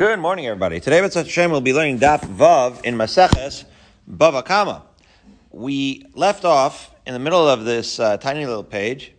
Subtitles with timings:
[0.00, 0.80] Good morning, everybody.
[0.80, 3.66] Today, B'tzat Hashem, we'll be learning Daf Vav in Maseches
[4.10, 4.82] Bava Kama.
[5.50, 9.12] We left off in the middle of this uh, tiny little page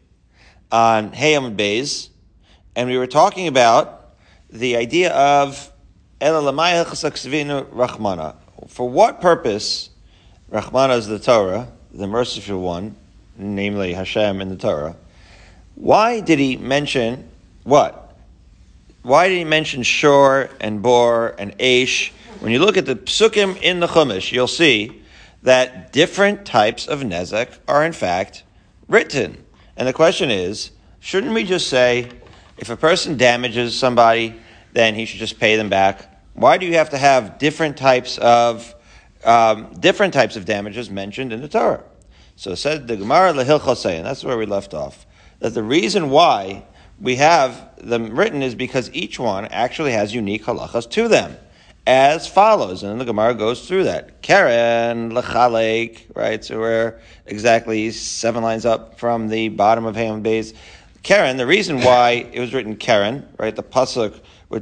[0.71, 2.09] on Hayam Beis,
[2.75, 4.15] and we were talking about
[4.49, 5.71] the idea of
[6.20, 7.05] Rachmana.
[8.68, 9.91] For what purpose
[10.52, 12.95] Rachmana is the Torah, the merciful one,
[13.38, 14.95] namely Hashem in the Torah?
[15.75, 17.29] Why did he mention
[17.66, 18.00] what?
[19.04, 22.11] Why did he mention Shor and Bor and Aish?
[22.39, 25.01] When you look at the psukim in the Chumash, you'll see
[25.43, 28.43] that different types of nezek are in fact
[28.87, 29.43] written.
[29.75, 32.09] And the question is, shouldn't we just say,
[32.58, 34.36] if a person damages somebody,
[34.73, 36.08] then he should just pay them back?
[36.33, 38.73] Why do you have to have different types of
[39.23, 41.83] um, different types of damages mentioned in the Torah?
[42.36, 45.06] So said the Gemara Lehil and that's where we left off.
[45.39, 46.66] That the reason why
[47.02, 51.36] we have them written is because each one actually has unique halachas to them,
[51.88, 52.83] as follows.
[52.83, 54.22] And the Gemara goes through that.
[54.22, 56.45] Karen lechalek, right?
[56.45, 60.53] So we're exactly seven lines up from the bottom of Ham Bays.
[61.02, 63.56] Karen, the reason why it was written Karen, right?
[63.56, 64.22] The pasuk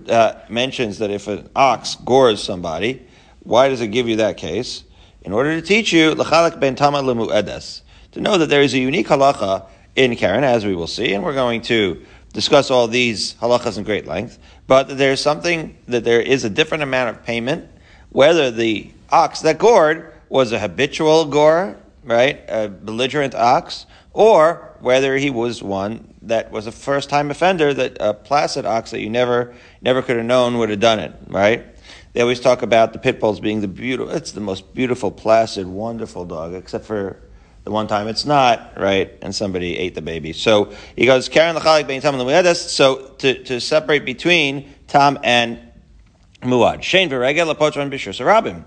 [0.10, 3.06] uh, mentions that if an ox gores somebody,
[3.44, 4.86] why does it give you that case?
[5.24, 7.82] In order to teach you lechalek ben tama edes,
[8.14, 11.24] to know that there is a unique halacha in Karen, as we will see, and
[11.24, 12.02] we're going to
[12.34, 16.84] discuss all these halachas in great length, but there's something that there is a different
[16.84, 17.70] amount of payment,
[18.10, 25.18] whether the ox that gored was a habitual gore, right, a belligerent ox, or whether
[25.18, 29.10] he was one that was a first time offender, that a placid ox that you
[29.10, 31.66] never never could have known would have done it, right?
[32.14, 35.68] They always talk about the pit bulls being the beautiful, it's the most beautiful, placid,
[35.68, 37.20] wonderful dog, except for
[37.64, 39.12] the one time it's not, right?
[39.22, 40.34] And somebody ate the baby.
[40.34, 44.74] So he goes, Karen l'chalik bein tam and the Muyadas, So to, to separate between
[44.88, 45.60] tam and
[46.42, 46.80] muad.
[46.80, 48.66] Shein v'regel lapotran b'shur sarabim.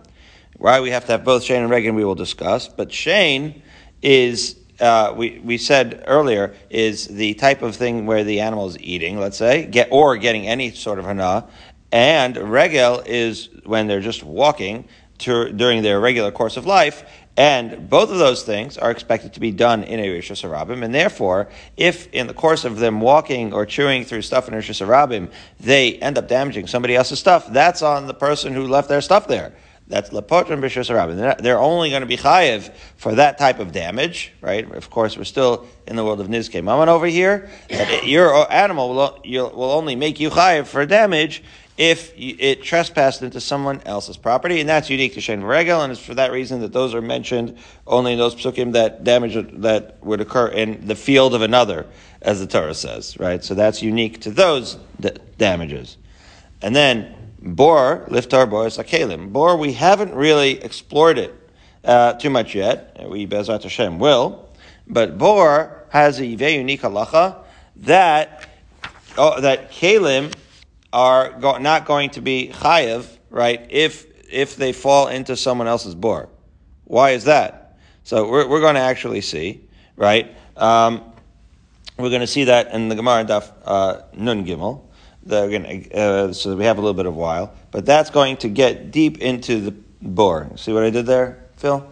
[0.62, 2.68] Why we have to have both Shein and Regel we will discuss.
[2.68, 3.62] But Shein
[4.00, 8.78] is, uh, we, we said earlier, is the type of thing where the animal is
[8.78, 11.48] eating, let's say, get, or getting any sort of hana.
[11.90, 14.86] And regel is when they're just walking
[15.18, 17.04] to, during their regular course of life,
[17.36, 21.48] and both of those things are expected to be done in a Harabim, and therefore,
[21.76, 25.94] if in the course of them walking or chewing through stuff in Rishus Harabim, they
[25.94, 29.52] end up damaging somebody else's stuff, that's on the person who left their stuff there.
[29.88, 31.38] That's Lepotrim Rishus Harabim.
[31.38, 34.70] They're only going to be chayiv for that type of damage, right?
[34.70, 37.50] Of course, we're still in the world of Nizke Mammon over here.
[37.68, 41.42] That your animal will, will only make you chayiv for damage
[41.78, 46.00] if it trespassed into someone else's property, and that's unique to Shein Regel, and it's
[46.00, 47.56] for that reason that those are mentioned
[47.86, 51.86] only in those psukim that damage that would occur in the field of another,
[52.20, 53.42] as the Torah says, right?
[53.42, 55.96] So that's unique to those d- damages.
[56.60, 59.32] And then bor liftar bor sakelim.
[59.32, 61.34] Bor we haven't really explored it
[61.84, 63.08] uh, too much yet.
[63.08, 64.48] We Bezrat Hashem will,
[64.86, 67.38] but bor has a very unique halacha
[67.76, 68.48] that
[69.16, 70.32] oh, that kalim
[70.92, 75.94] are go- not going to be chayiv, right, if, if they fall into someone else's
[75.94, 76.28] bor.
[76.84, 77.78] Why is that?
[78.04, 80.34] So we're, we're going to actually see, right?
[80.56, 81.02] Um,
[81.98, 84.82] we're going to see that in the Gemara Daf uh, Nun Gimel.
[85.28, 88.90] Gonna, uh, so we have a little bit of while, but that's going to get
[88.90, 89.70] deep into the
[90.00, 90.50] bor.
[90.56, 91.88] See what I did there, Phil?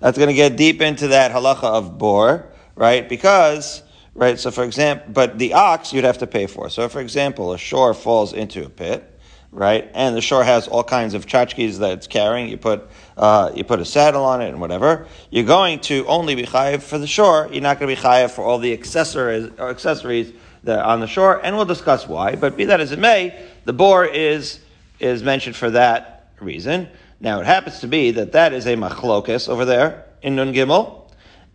[0.00, 3.06] That's going to get deep into that halacha of bor, right?
[3.06, 3.82] Because
[4.20, 4.38] right?
[4.38, 6.68] So, for example, but the ox you'd have to pay for.
[6.68, 9.18] So, for example, a shor falls into a pit,
[9.50, 9.90] right?
[9.94, 12.50] And the shor has all kinds of tchotchkes that it's carrying.
[12.50, 12.86] You put
[13.16, 15.06] uh, you put a saddle on it and whatever.
[15.30, 17.48] You're going to only be chayiv for the shor.
[17.50, 21.00] You're not going to be chayiv for all the accessories or accessories that are on
[21.00, 21.42] the shor.
[21.42, 22.36] And we'll discuss why.
[22.36, 24.60] But be that as it may, the bor is
[24.98, 26.88] is mentioned for that reason.
[27.20, 30.99] Now, it happens to be that that is a machlokas over there in Nun Gimel.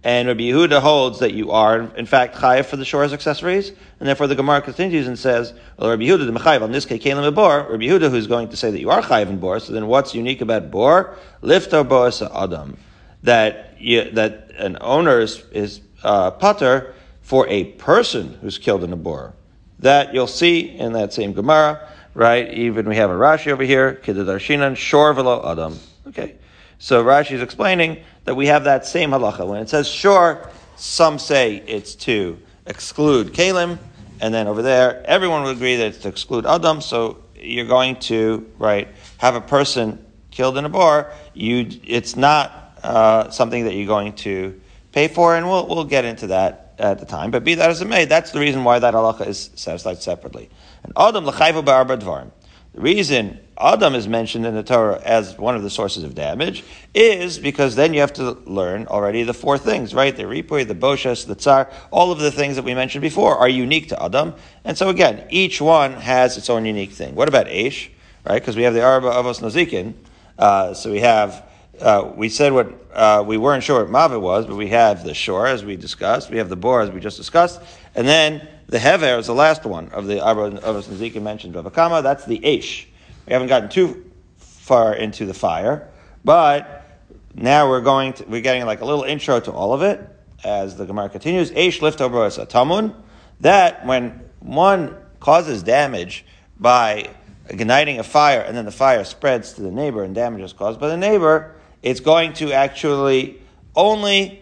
[0.06, 4.08] And Rabbi Yehuda holds that you are, in fact, chayiv for the shor's accessories, and
[4.08, 7.66] therefore the Gemara continues and says, "Well, Rabbi Yehuda the mechayiv on this kelim bor."
[7.72, 9.60] Rabbi Yehuda, who's going to say that you are chayiv in bor.
[9.60, 11.18] So then, what's unique about bor?
[11.42, 12.78] Liftar bor adam,
[13.24, 18.94] that you, that an owner is, is uh, pater for a person who's killed in
[18.94, 19.34] a bor.
[19.80, 21.82] That you'll see in that same Gemara,
[22.14, 22.48] right?
[22.54, 25.80] Even we have a Rashi over here, kidarshinan shor velo adam.
[26.10, 26.36] Okay.
[26.78, 29.48] So Rashi is explaining that we have that same halacha.
[29.48, 33.78] When it says sure, some say it's to exclude kalim,
[34.20, 36.82] and then over there, everyone would agree that it's to exclude adam.
[36.82, 38.88] So you're going to right
[39.18, 41.12] have a person killed in a bar.
[41.34, 44.60] You, it's not uh, something that you're going to
[44.92, 47.32] pay for, and we'll we'll get into that at the time.
[47.32, 50.50] But be that as it may, that's the reason why that halacha is aside separately.
[50.84, 52.32] And adam ba'arba dvarim.
[52.74, 56.64] The reason Adam is mentioned in the Torah as one of the sources of damage
[56.94, 60.16] is because then you have to learn already the four things, right?
[60.16, 63.48] The ripui, the boshes, the tsar, all of the things that we mentioned before are
[63.48, 64.34] unique to Adam.
[64.66, 67.16] And so again, each one has its own unique thing.
[67.16, 67.90] What about Aish,
[68.26, 68.42] right?
[68.42, 69.94] Because we have the Arba Avos Nazikin.
[70.38, 71.48] Uh, so we have,
[71.80, 75.14] uh, we said what, uh, we weren't sure what Mavet was, but we have the
[75.14, 76.30] shor, as we discussed.
[76.30, 77.62] We have the bor, as we just discussed.
[77.96, 81.72] And then the Hever is the last one of the Arba Avos Nazikin mentioned, Bava
[81.72, 82.02] Kama.
[82.02, 82.88] That's the Aish.
[83.28, 85.90] We haven't gotten too far into the fire,
[86.24, 86.86] but
[87.34, 90.00] now we're going to, we're getting like a little intro to all of it
[90.44, 91.52] as the Gemara continues.
[91.52, 92.96] Eish lift over a tamun.
[93.42, 96.26] That when one causes damage
[96.60, 97.10] by
[97.50, 100.80] igniting a fire and then the fire spreads to the neighbor and damage is caused
[100.80, 103.42] by the neighbor, it's going to actually
[103.76, 104.42] only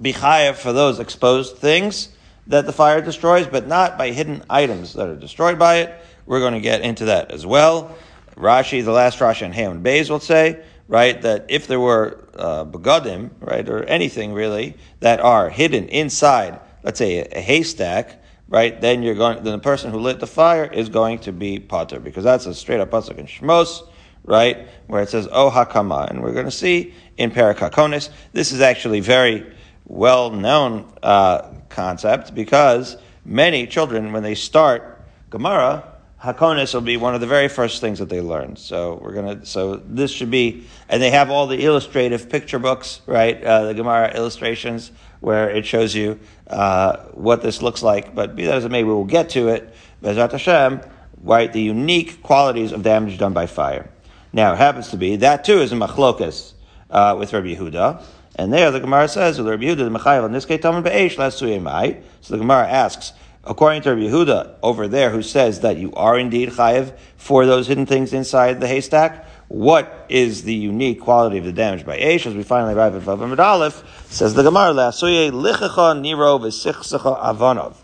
[0.00, 2.08] be higher for those exposed things
[2.46, 6.04] that the fire destroys, but not by hidden items that are destroyed by it.
[6.26, 7.96] We're going to get into that as well.
[8.36, 12.24] Rashi, the last Rashi on Ham and Bays will say, right, that if there were
[12.34, 18.22] uh, begadim, right, or anything really, that are hidden inside, let's say, a, a haystack,
[18.48, 21.58] right, then you're going, then the person who lit the fire is going to be
[21.58, 23.86] potter, because that's a straight up pasuk in Shmos,
[24.24, 28.60] right, where it says, oh hakama, and we're going to see in Parakakonis, this is
[28.60, 29.46] actually very
[29.84, 35.91] well known uh, concept, because many children, when they start Gemara,
[36.22, 38.54] Hakonis will be one of the very first things that they learn.
[38.54, 39.44] So we're gonna.
[39.44, 43.42] So this should be, and they have all the illustrative picture books, right?
[43.42, 48.14] Uh, the Gemara illustrations where it shows you uh, what this looks like.
[48.14, 49.74] But be that as it may, we will get to it.
[50.00, 50.80] Bezat Hashem,
[51.22, 51.52] right?
[51.52, 53.90] The unique qualities of damage done by fire.
[54.32, 56.52] Now it happens to be that too is a machlokas
[56.88, 58.00] uh, with Rabbi Yehuda.
[58.36, 62.34] And there the Gemara says, Rabbi Yehuda, the Mechayev, in this case, Talmud Be'esh, So
[62.34, 63.12] the Gemara asks,
[63.44, 67.86] according to Yehuda over there, who says that you are indeed chayiv for those hidden
[67.86, 72.26] things inside the haystack, what is the unique quality of the damage by Aish?
[72.26, 77.76] As we finally arrive at Vav Aleph, says the Gemara, lichacha niro avanov.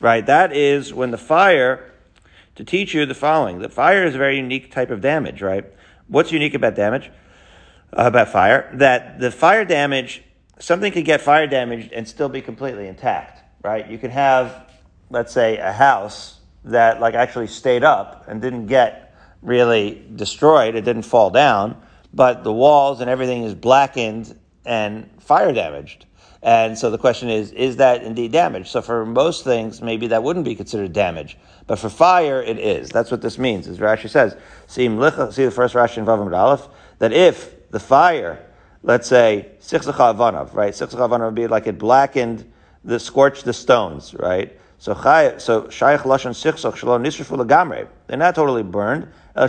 [0.00, 1.92] Right, that is when the fire,
[2.56, 3.60] to teach you the following.
[3.60, 5.64] The fire is a very unique type of damage, right?
[6.08, 7.10] What's unique about damage?
[7.92, 8.70] Uh, about fire?
[8.74, 10.22] That the fire damage,
[10.58, 13.88] something could get fire damaged and still be completely intact, right?
[13.88, 14.70] You could have
[15.14, 20.84] let's say, a house that like actually stayed up and didn't get really destroyed, it
[20.84, 21.80] didn't fall down,
[22.12, 26.06] but the walls and everything is blackened and fire damaged.
[26.42, 28.68] And so the question is, is that indeed damage?
[28.68, 31.38] So for most things, maybe that wouldn't be considered damage.
[31.66, 32.90] But for fire, it is.
[32.90, 34.36] That's what this means, as Rashi says.
[34.66, 36.68] See, see the first Rashi in Vavam Aleph,
[36.98, 38.44] that if the fire,
[38.82, 40.74] let's say, Sichzacha Avanav, right?
[40.74, 42.50] Sichzacha Avanav would be like it blackened,
[42.84, 44.58] the scorched the stones, right?
[44.78, 47.88] So chay, so shaykh lashon sichsach shalom nisrafu lagamre.
[48.06, 49.08] They're not totally burned.
[49.34, 49.48] Uh,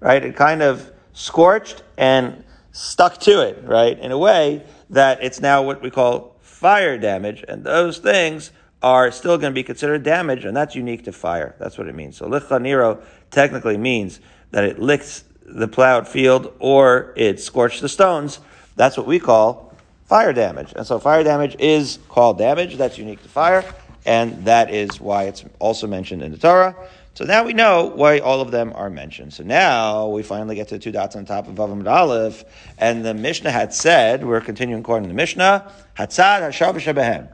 [0.00, 0.24] right?
[0.24, 3.98] It kind of scorched and stuck to it, right?
[3.98, 8.52] In a way that it's now what we call fire damage, and those things
[8.82, 11.54] are still going to be considered damage, and that's unique to fire.
[11.58, 12.16] That's what it means.
[12.16, 14.20] So licha niro technically means
[14.50, 18.40] that it licks the plowed field or it scorched the stones.
[18.76, 19.69] That's what we call
[20.10, 20.72] fire damage.
[20.74, 22.76] And so fire damage is called damage.
[22.76, 23.64] That's unique to fire.
[24.04, 26.74] And that is why it's also mentioned in the Torah.
[27.14, 29.32] So now we know why all of them are mentioned.
[29.32, 32.42] So now we finally get to the two dots on top of Vavam Aleph.
[32.76, 37.28] And the Mishnah had said, we're continuing according to the Mishnah, Hatzad Hashav Shebehem.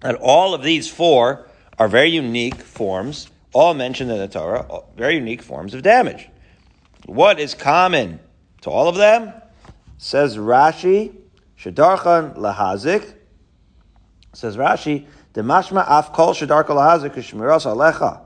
[0.00, 4.66] That all of these four are very unique forms, all mentioned in the Torah,
[4.96, 6.30] very unique forms of damage.
[7.04, 8.20] What is common
[8.62, 9.34] to all of them?
[9.98, 11.14] Says Rashi,
[11.58, 13.14] Shadarchan lahazik.
[14.32, 18.20] Says Rashi, Demashma af kol shadarka lahazik shmiras alecha.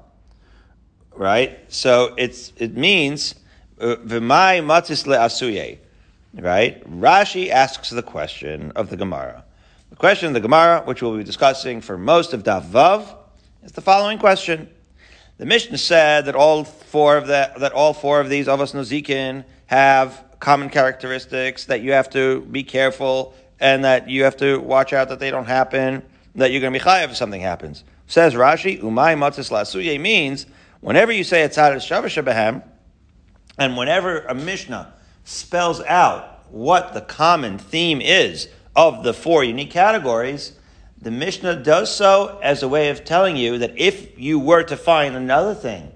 [1.14, 1.58] Right?
[1.68, 3.34] So it's it means
[3.80, 5.78] uh, v'mai matis le'asuye.
[6.34, 6.82] Right?
[6.88, 9.44] Rashi asks the question of the Gemara.
[9.90, 13.14] The question of the Gemara, which we'll be discussing for most of Daf Vav,
[13.62, 14.70] is the following question.
[15.36, 19.44] The Mishnah said that all four of the, that all four of these avos nozikin
[19.66, 24.92] have common characteristics that you have to be careful and that you have to watch
[24.92, 26.02] out that they don't happen,
[26.34, 27.84] that you're going to be chayav if something happens.
[28.08, 30.46] Says Rashi, umay matzis lasuye means
[30.80, 32.62] whenever you say etzad shavash
[33.56, 39.70] and whenever a Mishnah spells out what the common theme is of the four unique
[39.70, 40.54] categories,
[41.00, 44.76] the Mishnah does so as a way of telling you that if you were to
[44.76, 45.92] find another thing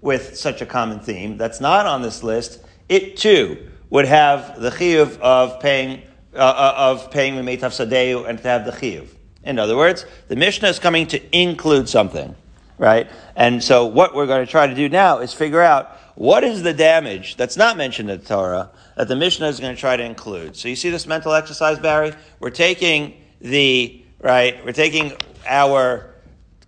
[0.00, 4.70] with such a common theme that's not on this list, it too would have the
[4.70, 6.02] chiyuv of paying
[6.34, 9.08] uh, uh of paying the meitav sadeu and to have the chiyuv.
[9.42, 12.34] In other words, the Mishnah is coming to include something.
[12.78, 13.10] right?
[13.36, 16.62] And so what we're going to try to do now is figure out what is
[16.62, 19.96] the damage that's not mentioned in the Torah that the Mishnah is going to try
[19.96, 20.56] to include.
[20.56, 22.12] So you see this mental exercise, Barry?
[22.38, 25.12] We're taking the, right, we're taking
[25.46, 26.14] our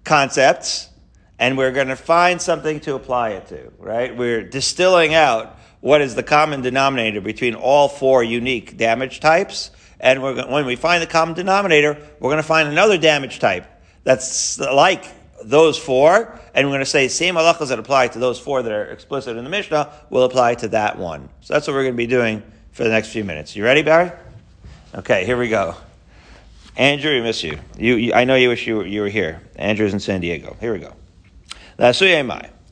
[0.04, 0.88] concepts
[1.38, 4.16] and we're going to find something to apply it to, right?
[4.16, 9.70] We're distilling out what is the common denominator between all four unique damage types.
[10.00, 13.66] And when we find the common denominator, we're going to find another damage type
[14.04, 15.04] that's like
[15.44, 18.72] those four, and we're going to say same halachas that apply to those four that
[18.72, 21.28] are explicit in the Mishnah will apply to that one.
[21.40, 23.56] So that's what we're going to be doing for the next few minutes.
[23.56, 24.12] You ready, Barry?
[24.94, 25.74] Okay, here we go.
[26.76, 27.58] Andrew, we miss you.
[27.76, 29.40] You, you I know you wish you were, you were here.
[29.56, 30.56] Andrew's in San Diego.
[30.60, 30.94] Here we go.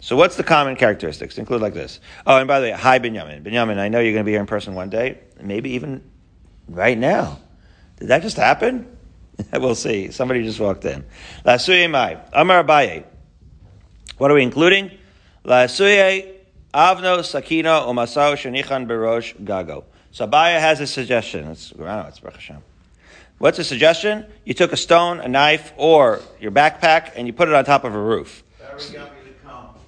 [0.00, 1.36] So what's the common characteristics?
[1.36, 2.00] Include like this.
[2.26, 3.42] Oh, and by the way, hi Binyamin.
[3.42, 6.02] Binyamin, I know you're going to be here in person one day, maybe even
[6.68, 7.38] right now.
[7.98, 8.96] Did that just happen?
[9.52, 10.10] we'll see.
[10.10, 11.04] Somebody just walked in.
[11.44, 13.04] Amar Abaye.
[14.16, 14.90] What are we including?
[15.44, 19.84] Avno sakino Umasao Shanichan Berosh Gago.
[20.12, 21.48] So has a suggestion.
[21.48, 22.62] It's, know, it's Hashem.
[23.38, 24.26] What's the suggestion?
[24.44, 27.84] You took a stone, a knife, or your backpack, and you put it on top
[27.84, 28.42] of a roof.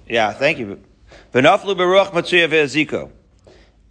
[0.07, 0.81] Yeah, thank you.
[1.33, 3.11] Benaflu beruach matzuya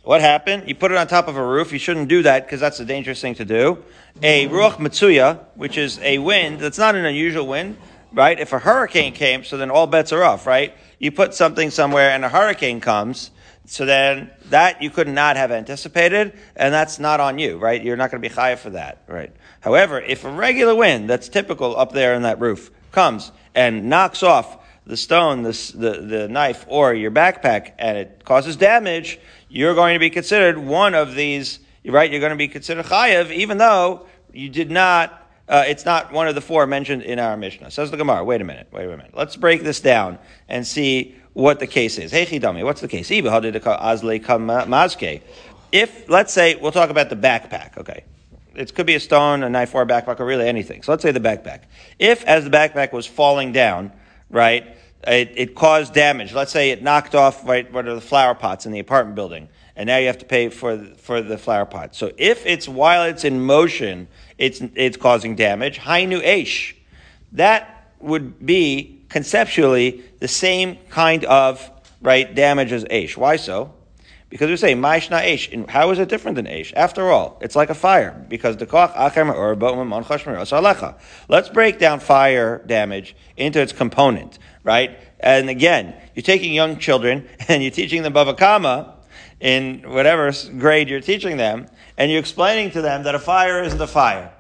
[0.03, 0.69] What happened?
[0.69, 1.73] You put it on top of a roof.
[1.73, 3.83] You shouldn't do that because that's a dangerous thing to do.
[4.23, 7.79] A ruach matsuya, which is a wind that's not an unusual wind,
[8.13, 8.39] right?
[8.39, 10.75] If a hurricane came, so then all bets are off, right?
[10.99, 13.31] You put something somewhere and a hurricane comes,
[13.65, 17.83] so then that you could not have anticipated, and that's not on you, right?
[17.83, 19.35] You're not going to be high for that, right?
[19.61, 24.23] However, if a regular wind that's typical up there in that roof comes and knocks
[24.23, 29.75] off the stone, the, the, the knife, or your backpack, and it causes damage, you're
[29.75, 32.11] going to be considered one of these, right?
[32.11, 36.27] You're going to be considered chayiv, even though you did not, uh, it's not one
[36.27, 37.71] of the four mentioned in our Mishnah.
[37.71, 39.13] Says the Gemara, wait a minute, wait a minute.
[39.15, 42.11] Let's break this down and see what the case is.
[42.11, 43.11] Hey, Chidami, what's the case?
[45.73, 48.05] If, let's say, we'll talk about the backpack, okay?
[48.55, 50.83] It could be a stone, a knife, or a backpack, or really anything.
[50.83, 51.61] So let's say the backpack.
[51.99, 53.93] If, as the backpack was falling down,
[54.33, 56.33] right, it, it, caused damage.
[56.33, 59.49] Let's say it knocked off right what are the flower pots in the apartment building,
[59.77, 61.95] and now you have to pay for for the flower pot.
[61.95, 64.09] So if it's while it's in motion,
[64.39, 65.79] it's it's causing damage.
[65.79, 66.75] Hainu eish,
[67.33, 71.71] that would be conceptually the same kind of
[72.01, 73.17] right damage as eish.
[73.17, 73.75] Why so?
[74.33, 75.69] Because we say ma'ishna eish.
[75.69, 76.73] How is it different than eish?
[76.75, 79.55] After all, it's like a fire because the koch achem or
[81.29, 84.99] Let's break down fire damage into its component right?
[85.21, 88.95] And again, you're taking young children and you're teaching them Bava Kama
[89.41, 91.67] in whatever grade you're teaching them,
[91.99, 94.33] and you're explaining to them that a fire isn't a fire,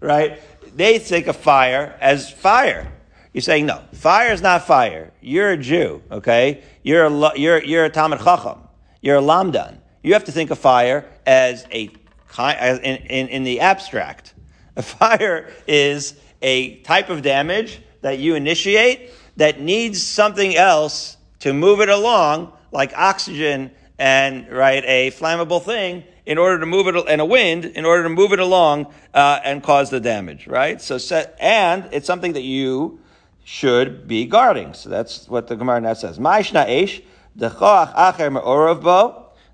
[0.00, 0.40] right?
[0.76, 2.92] They think of fire as fire.
[3.32, 5.12] You're saying, no, fire is not fire.
[5.20, 6.64] You're a Jew, okay?
[6.82, 8.65] You're a, you're, you're a Talmud Chacham.
[9.00, 9.78] You're a Lamdan.
[10.02, 11.90] You have to think of fire as a,
[12.38, 14.34] in, in, in the abstract.
[14.76, 21.52] A fire is a type of damage that you initiate that needs something else to
[21.52, 26.96] move it along, like oxygen and right a flammable thing, in order to move it
[27.08, 30.46] and a wind in order to move it along uh, and cause the damage.
[30.46, 30.80] Right.
[30.82, 33.00] So set, and it's something that you
[33.44, 34.74] should be guarding.
[34.74, 36.18] So that's what the Gemara now says.
[36.18, 37.02] Ma'ishna eish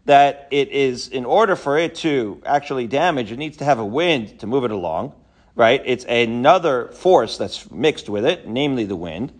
[0.04, 3.86] That it is in order for it to actually damage, it needs to have a
[3.86, 5.14] wind to move it along.
[5.54, 5.82] Right.
[5.84, 9.32] It's another force that's mixed with it, namely the wind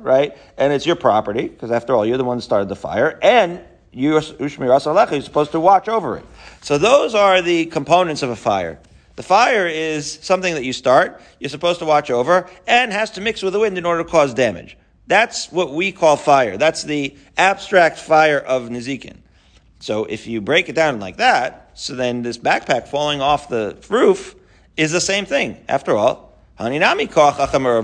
[0.00, 0.36] right?
[0.58, 3.60] And it's your property, because after all, you're the one started the fire, and
[3.92, 6.26] you're supposed to watch over it.
[6.60, 8.80] So those are the components of a fire.
[9.16, 13.20] The fire is something that you start, you're supposed to watch over, and has to
[13.20, 14.76] mix with the wind in order to cause damage.
[15.06, 16.56] That's what we call fire.
[16.56, 19.18] That's the abstract fire of Nizikin.
[19.80, 23.76] So if you break it down like that, so then this backpack falling off the
[23.90, 24.34] roof
[24.76, 25.62] is the same thing.
[25.68, 27.36] After all, Haninami Koach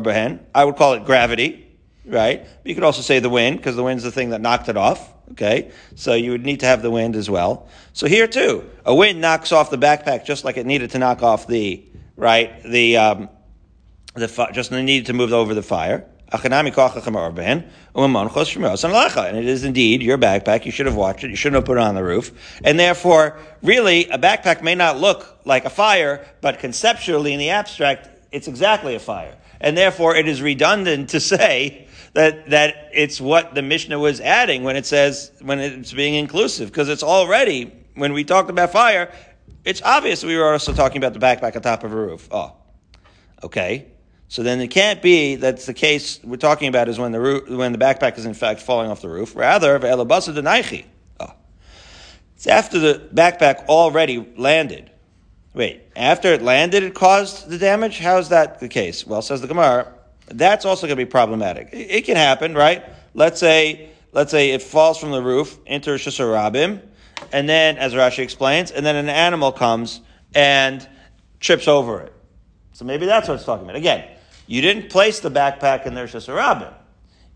[0.03, 1.67] Behen, I would call it gravity,
[2.07, 2.43] right?
[2.43, 4.77] But you could also say the wind, because the wind's the thing that knocked it
[4.77, 5.13] off.
[5.33, 5.71] Okay?
[5.95, 7.69] So you would need to have the wind as well.
[7.93, 11.23] So here too, a wind knocks off the backpack just like it needed to knock
[11.23, 11.85] off the,
[12.17, 13.29] right, the, um,
[14.15, 16.07] the, just needed to move over the fire.
[16.33, 20.65] Um and it is indeed your backpack.
[20.65, 21.31] You should have watched it.
[21.31, 22.61] You shouldn't have put it on the roof.
[22.65, 27.51] And therefore, really, a backpack may not look like a fire, but conceptually in the
[27.51, 29.37] abstract, it's exactly a fire.
[29.61, 34.63] And therefore, it is redundant to say that, that it's what the Mishnah was adding
[34.63, 39.13] when it says, when it's being inclusive, because it's already, when we talked about fire,
[39.65, 42.29] it's obvious we were also talking about the backpack on top of a roof.
[42.31, 42.55] Oh,
[43.43, 43.87] okay.
[44.31, 47.73] So then it can't be that's the case we're talking about is when the when
[47.73, 49.35] the backpack is in fact falling off the roof.
[49.35, 49.75] Rather.
[51.21, 51.35] Oh.
[52.37, 54.89] It's after the backpack already landed.
[55.53, 57.99] Wait, after it landed, it caused the damage?
[57.99, 59.05] How is that the case?
[59.05, 59.93] Well, says the Gemara,
[60.29, 61.71] that's also going to be problematic.
[61.73, 62.85] It, it, can happen, right?
[63.15, 66.83] Let's say, let's say it falls from the roof into Hashanah,
[67.33, 70.01] and then, as Rashi explains, and then an animal comes
[70.37, 70.89] and
[71.41, 72.13] trips over it.
[72.75, 73.75] So maybe that's what it's talking about.
[73.75, 74.05] Again,
[74.51, 76.75] you didn't place the backpack in the Rosh Hashanah.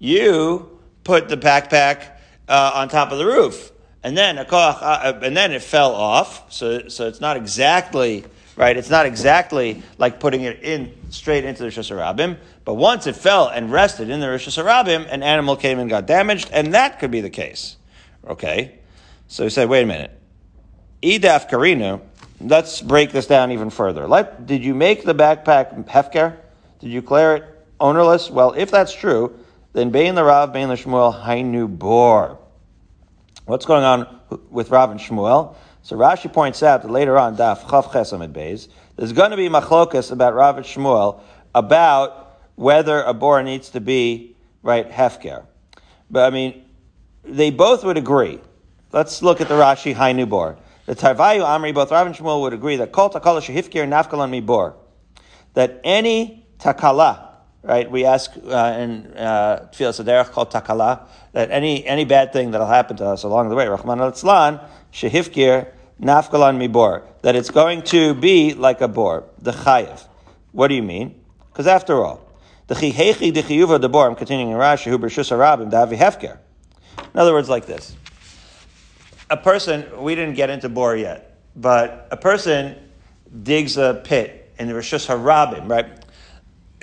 [0.00, 2.10] You put the backpack
[2.48, 3.70] uh, on top of the roof
[4.04, 6.52] and then uh, uh, and then it fell off.
[6.52, 8.24] So, so it's not exactly
[8.56, 8.76] right.
[8.76, 12.36] It's not exactly like putting it in straight into the Hashanah.
[12.64, 16.50] But once it fell and rested in the Hashanah, an animal came and got damaged,
[16.52, 17.76] and that could be the case.
[18.26, 18.78] Okay,
[19.26, 20.10] so he said, wait a minute.
[21.02, 22.00] Idaf karinu.
[22.40, 24.06] Let's break this down even further.
[24.44, 26.36] Did you make the backpack hefker?
[26.84, 27.44] Did you declare it
[27.80, 28.28] ownerless?
[28.28, 29.34] Well, if that's true,
[29.72, 32.36] then Bain the Rav, Bain the Shmuel, Hainu Bor.
[33.46, 35.56] What's going on with Rav and Shmuel?
[35.80, 39.48] So Rashi points out that later on, Daf Chav Chesamid Beis, there's going to be
[39.48, 41.22] machlokas about Rav and Shmuel
[41.54, 45.46] about whether a bor needs to be right hefker.
[46.10, 46.66] But I mean,
[47.24, 48.40] they both would agree.
[48.92, 50.58] Let's look at the Rashi Hainu Bor.
[50.84, 54.74] The Tarvayu Amri, both Rav and Shmuel would agree that Kol Takala Shehifkir Nafkalan Mibor.
[55.54, 57.28] That any takala,
[57.62, 57.90] right?
[57.90, 63.06] We ask uh, in uh, called takala that any any bad thing that'll happen to
[63.06, 65.68] us along the way, Rahman al Tzlan, shehifkir
[66.00, 70.06] nafkalan mibor, that it's going to be like a bor, the chayiv.
[70.52, 71.20] What do you mean?
[71.52, 72.26] Because after all,
[72.66, 74.08] the chihechi de chiyuva de bor.
[74.08, 74.90] I'm continuing in Rashi.
[74.90, 76.38] Hu b'rshus harabim davi hefker.
[77.12, 77.94] In other words, like this:
[79.28, 80.02] a person.
[80.02, 82.76] We didn't get into bor yet, but a person
[83.42, 86.03] digs a pit in the rishus harabim, right?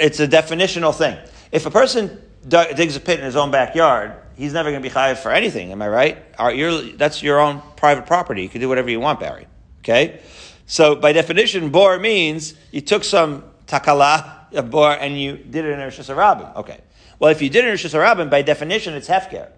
[0.02, 1.18] It's a definitional thing.
[1.52, 4.94] If a person digs a pit in his own backyard, he's never going to be
[4.94, 5.72] chayiv for anything.
[5.72, 6.98] Am I right?
[6.98, 8.42] that's your own private property.
[8.42, 9.48] You can do whatever you want, Barry.
[9.80, 10.20] Okay?
[10.66, 15.72] So by definition, bor means you took some takala, a bor, and you did it
[15.72, 16.56] in Rosh Hashanah.
[16.58, 16.80] Okay.
[17.20, 19.50] Well, if you did it in Rosh Hashanah, by definition, it's hefker.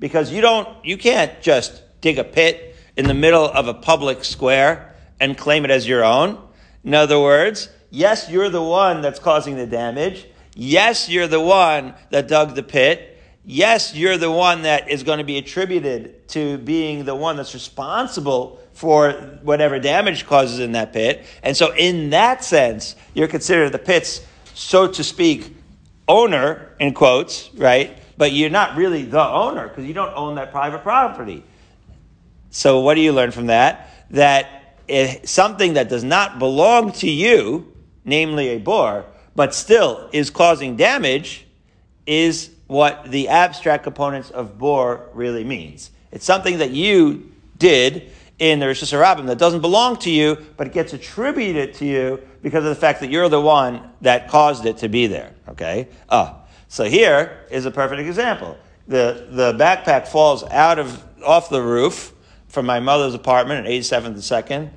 [0.00, 4.24] Because you don't, you can't just dig a pit in the middle of a public
[4.24, 6.42] square and claim it as your own.
[6.82, 10.26] In other words, Yes, you're the one that's causing the damage.
[10.54, 13.20] Yes, you're the one that dug the pit.
[13.44, 17.52] Yes, you're the one that is going to be attributed to being the one that's
[17.52, 21.26] responsible for whatever damage causes in that pit.
[21.42, 24.24] And so, in that sense, you're considered the pit's,
[24.54, 25.54] so to speak,
[26.08, 27.98] owner, in quotes, right?
[28.16, 31.44] But you're not really the owner because you don't own that private property.
[32.48, 34.06] So, what do you learn from that?
[34.12, 37.71] That if something that does not belong to you,
[38.04, 41.46] namely a bor, but still is causing damage,
[42.06, 45.90] is what the abstract components of bor really means.
[46.10, 50.66] It's something that you did in the Rosh Hashanah that doesn't belong to you, but
[50.66, 54.66] it gets attributed to you because of the fact that you're the one that caused
[54.66, 55.32] it to be there.
[55.48, 55.88] Okay?
[56.08, 56.38] Ah.
[56.72, 58.56] So here is a perfect example.
[58.88, 62.14] The, the backpack falls out of, off the roof
[62.48, 64.70] from my mother's apartment at 87th and 2nd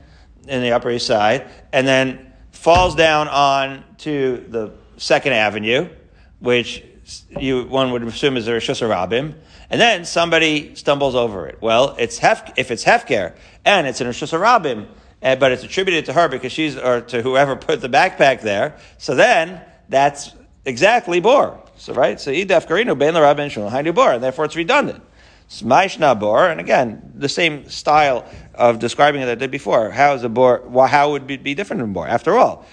[0.47, 2.33] in the Upper East Side, and then
[2.65, 5.87] falls down on to the Second Avenue,
[6.39, 6.83] which
[7.39, 9.35] you, one would assume is a Rosh Rabim,
[9.69, 11.61] and then somebody stumbles over it.
[11.61, 14.87] Well, it's hef, if it's Hefker and it's an Rosh Rabim,
[15.21, 18.79] uh, but it's attributed to her because she's, or to whoever put the backpack there,
[18.97, 20.31] so then that's
[20.65, 21.61] exactly Bor.
[21.77, 22.19] So, right?
[22.19, 25.03] So, Idaf Karinu, Ben Rabin Shul, Bor, and therefore it's redundant.
[25.49, 28.25] Smaish bor, and again, the same style
[28.57, 29.91] of describing it that I did before.
[29.91, 30.63] How is a bor?
[30.65, 32.07] Well, how would it be different from bor?
[32.07, 32.65] After all,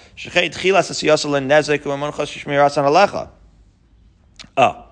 [4.57, 4.85] oh,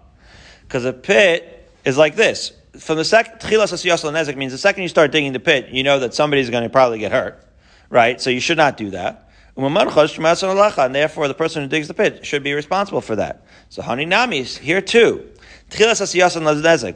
[0.64, 2.54] because a pit is like this.
[2.80, 6.00] From the second tchilas nezik means the second you start digging the pit, you know
[6.00, 7.46] that somebody's going to probably get hurt,
[7.90, 8.22] right?
[8.22, 9.30] So you should not do that.
[9.58, 13.46] And therefore, the person who digs the pit should be responsible for that.
[13.68, 15.28] So, honey namis here too.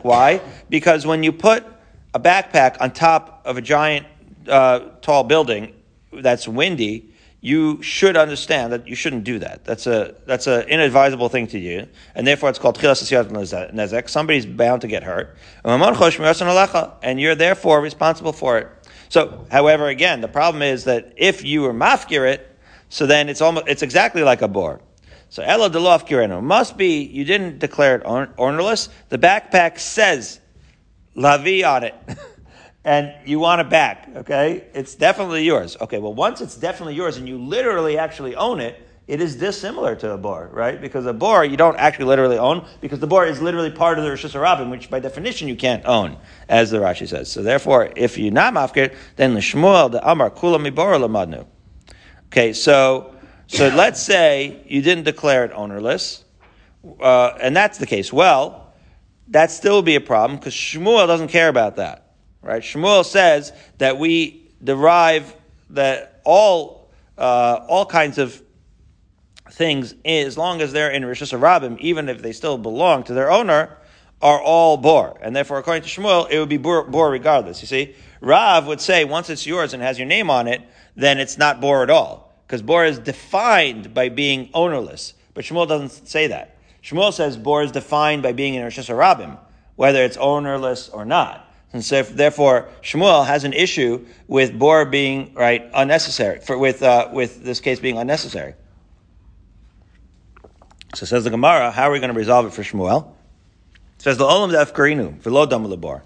[0.02, 0.42] Why?
[0.70, 1.66] Because when you put
[2.16, 4.08] a backpack on top of a giant,
[4.48, 5.74] uh, tall building
[6.14, 9.66] that's windy, you should understand that you shouldn't do that.
[9.66, 14.10] That's a that's an inadvisable thing to do, and therefore it's called chilas nezek.
[14.10, 15.36] Somebody's bound to get hurt,
[17.04, 18.68] and you're therefore responsible for it.
[19.10, 22.58] So, however, again, the problem is that if you were mafkir it,
[22.90, 24.82] so then it's almost it's exactly like a bor.
[25.30, 28.90] So Ella Delof Kirenu must be you didn't declare it ownerless.
[29.10, 30.40] The backpack says
[31.16, 31.96] Lavi on it.
[32.84, 34.68] and you want it back, okay?
[34.74, 35.78] It's definitely yours.
[35.82, 39.96] Okay, well once it's definitely yours and you literally actually own it, it is dissimilar
[39.98, 40.82] to a bor, right?
[40.82, 44.04] Because a bor you don't actually literally own, because the bor is literally part of
[44.04, 46.18] the Rosh Hashanah, which by definition you can't own,
[46.50, 47.32] as the Rashi says.
[47.32, 51.46] So therefore, if you're not mafkir, then the Shmuel, the Amar, Kula Mibor Lamadnu.
[52.28, 56.24] Okay, so, so let's say you didn't declare it ownerless,
[57.00, 58.12] uh, and that's the case.
[58.12, 58.65] Well,
[59.30, 62.62] that still be a problem, because Shmuel doesn't care about that, right?
[62.62, 65.36] Shmuel says that we derive
[65.72, 68.42] that all, uh, all kinds of
[69.52, 73.32] things, as long as they're in Rishus Rabim, even if they still belong to their
[73.32, 73.78] owner,
[74.22, 75.20] are all bor.
[75.22, 77.62] And therefore, according to Shmuel, it would be bor, bor regardless.
[77.62, 77.96] You see?
[78.22, 80.62] Rav would say once it's yours and has your name on it,
[80.96, 82.34] then it's not bor at all.
[82.48, 85.14] Because bor is defined by being ownerless.
[85.34, 86.55] But Shmuel doesn't say that.
[86.86, 89.40] Shmuel says bor is defined by being in Rishus Rabim,
[89.76, 91.52] whether it's ownerless or not.
[91.74, 97.10] And so, therefore, Shmuel has an issue with bor being right unnecessary, for, with uh,
[97.12, 98.54] with this case being unnecessary.
[100.94, 103.12] So says the Gemara, how are we going to resolve it for Shmuel?
[103.98, 106.04] It says the olam def karinu v'lo dam lebor.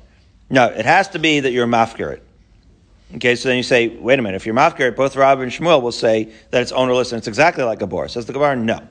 [0.49, 2.21] No, it has to be that you're mafkirit.
[3.15, 5.81] Okay, so then you say, wait a minute, if you're mafkirit, both Rab and Shmuel
[5.81, 8.07] will say that it's ownerless and it's exactly like a bor.
[8.07, 8.87] Says the Gemara, no.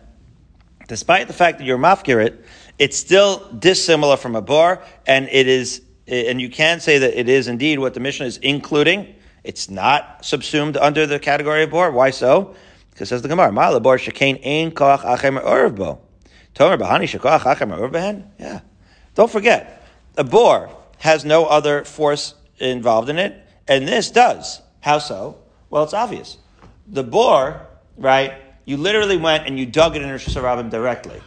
[0.89, 2.39] Despite the fact that you're mafkirit,
[2.79, 7.29] it's still dissimilar from a bor, and it is, and you can say that it
[7.29, 9.15] is indeed what the Mishnah is including.
[9.45, 11.91] It's not subsumed under the category of bor.
[11.91, 12.55] Why so?
[12.91, 16.01] Because says the Gemara, Ma labor shekain ein koach achem erev bo.
[16.55, 18.31] Tomer bahani shekoach achem erev behen?
[18.39, 18.61] Yeah.
[19.15, 24.63] Don't forget, a bor has no other force involved in it, and this does.
[24.81, 25.39] How so?
[25.71, 26.39] Well, it's obvious.
[26.87, 28.33] The bor, right,
[28.69, 31.21] you literally went and you dug it in Rosh Hashanah directly.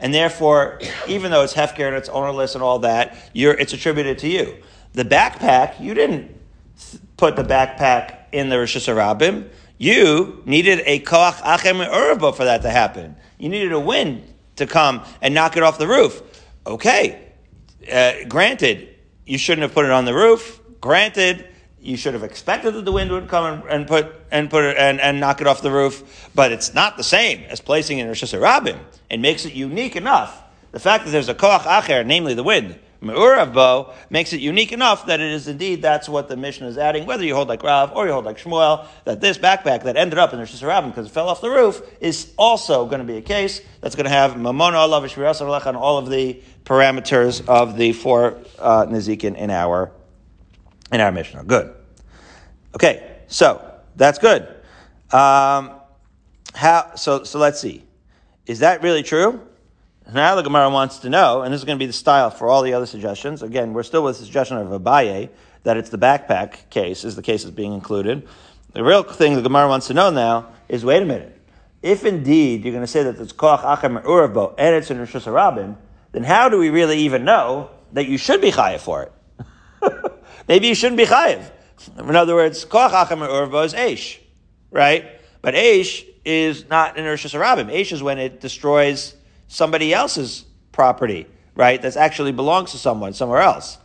[0.00, 4.28] And therefore, even though it's hefker and it's ownerless and all that, it's attributed to
[4.28, 4.56] you.
[4.92, 6.34] The backpack, you didn't
[7.16, 12.62] put the backpack in the Rosh Hashanah you needed a koach achem urbo for that
[12.62, 13.16] to happen.
[13.38, 14.22] You needed a wind
[14.56, 16.22] to come and knock it off the roof.
[16.66, 17.30] Okay,
[17.92, 18.88] uh, granted,
[19.26, 20.60] you shouldn't have put it on the roof.
[20.80, 21.46] Granted,
[21.86, 25.00] you should have expected that the wind would come and, put and put it and,
[25.00, 26.30] and knock it off the roof.
[26.34, 28.78] But it's not the same as placing it in Rosh Hashanah.
[29.10, 30.42] It makes it unique enough.
[30.72, 34.72] The fact that there's a koach acher, namely the wind, Me'urav bo makes it unique
[34.72, 37.62] enough that it is indeed that's what the Mishnah is adding, whether you hold like
[37.62, 41.06] Rav or you hold like Shmuel, that this backpack that ended up in Rosh because
[41.06, 44.10] it fell off the roof is also going to be a case that's going to
[44.10, 49.92] have Mamona Allah and all of the parameters of the four uh, in our
[50.92, 51.44] in our Mishnah.
[51.44, 51.75] Good.
[52.74, 54.42] Okay, so that's good.
[55.12, 55.72] Um,
[56.54, 56.94] how?
[56.96, 57.84] So so let's see.
[58.46, 59.40] Is that really true?
[60.12, 62.48] Now the Gemara wants to know, and this is going to be the style for
[62.48, 63.42] all the other suggestions.
[63.42, 65.30] Again, we're still with the suggestion of Abaye,
[65.64, 68.26] that it's the backpack case, is the case that's being included.
[68.72, 71.36] The real thing the Gemara wants to know now is, wait a minute.
[71.82, 75.16] If indeed you're going to say that it's Koach Achem Urabo and it's in Rosh
[75.16, 75.76] Hashanah,
[76.12, 79.12] then how do we really even know that you should be chayiv for it?
[80.48, 81.50] Maybe you shouldn't be chayiv.
[81.98, 84.18] In other words, Koach Achem Urabo is Aish,
[84.70, 85.20] right?
[85.42, 87.72] But Aish is not in Rosh Hashanah.
[87.72, 89.14] Aish is when it destroys
[89.48, 91.80] somebody else's property, right?
[91.80, 93.78] That actually belongs to someone somewhere else.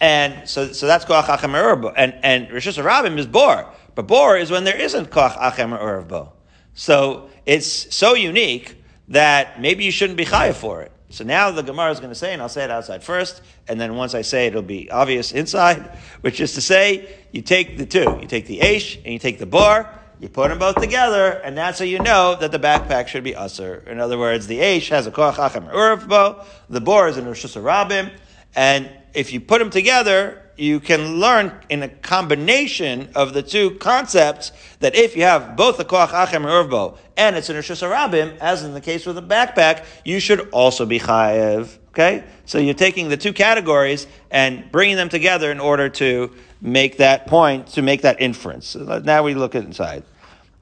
[0.00, 1.92] And so, so that's koach achem erbo.
[1.96, 3.72] And, and Rishus Rabim is bor.
[3.94, 6.32] But bor is when there isn't koach achem erbo.
[6.74, 10.92] So it's so unique that maybe you shouldn't be chayav for it.
[11.12, 13.78] So now the Gemara is going to say, and I'll say it outside first, and
[13.78, 15.82] then once I say it, it'll be obvious inside,
[16.22, 18.18] which is to say, you take the two.
[18.20, 21.56] You take the Aish and you take the Bar, you put them both together, and
[21.56, 23.84] that's how you know that the backpack should be usher.
[23.86, 27.44] In other words, the Aish has a koach achem urfbo, the bor is in Rosh
[27.44, 28.10] Rabim,
[28.54, 33.72] and if you put them together, you can learn in a combination of the two
[33.72, 38.36] concepts that if you have both the koach achem urbo and it's in Rosh Rabim,
[38.38, 41.78] as in the case with the backpack, you should also be chayev.
[41.90, 46.96] Okay, so you're taking the two categories and bringing them together in order to make
[46.98, 48.68] that point, to make that inference.
[48.68, 50.04] So now we look inside.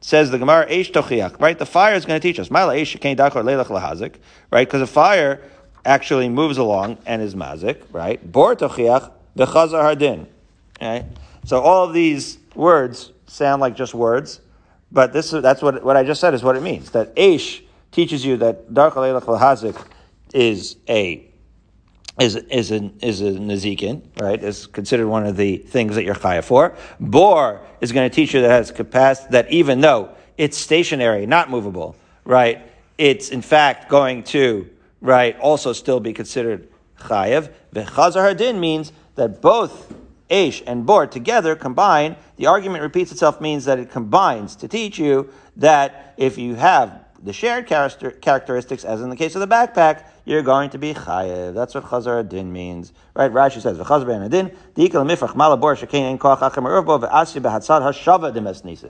[0.00, 1.58] Says the Gemara, Eish right?
[1.58, 2.50] The fire is going to teach us.
[2.50, 2.84] Right?
[4.66, 5.42] Because the fire
[5.84, 8.32] actually moves along and is mazik, right?
[8.32, 10.26] Bor Tochiach, Bechazar Hardin,
[10.80, 11.04] right?
[11.44, 14.40] So all of these words sound like just words,
[14.92, 16.90] but this that's what, what I just said is what it means.
[16.90, 17.62] That Aish
[17.92, 19.80] teaches you that Dark Leilach Lahazik
[20.34, 21.26] is a
[22.18, 24.42] is is an is a nazikin, right?
[24.42, 26.76] Is considered one of the things that you're chaya for.
[26.98, 31.50] Bor is going to teach you that has capacity that even though it's stationary, not
[31.50, 32.66] movable, right?
[32.98, 34.68] It's in fact going to
[35.00, 37.52] right also still be considered chayev.
[37.74, 39.92] V'chazar hadin means that both
[40.30, 42.16] Aish and Bor together combine.
[42.36, 47.04] The argument repeats itself means that it combines to teach you that if you have
[47.22, 51.54] the shared characteristics, as in the case of the backpack, you're going to be chayev.
[51.54, 53.30] That's what chazar adin means, right?
[53.30, 57.82] Rashi says v'chazar ben adin diikal mifrach malabor shekein en koach achem erbo ve'asi behatzad
[57.82, 58.88] hashava demes.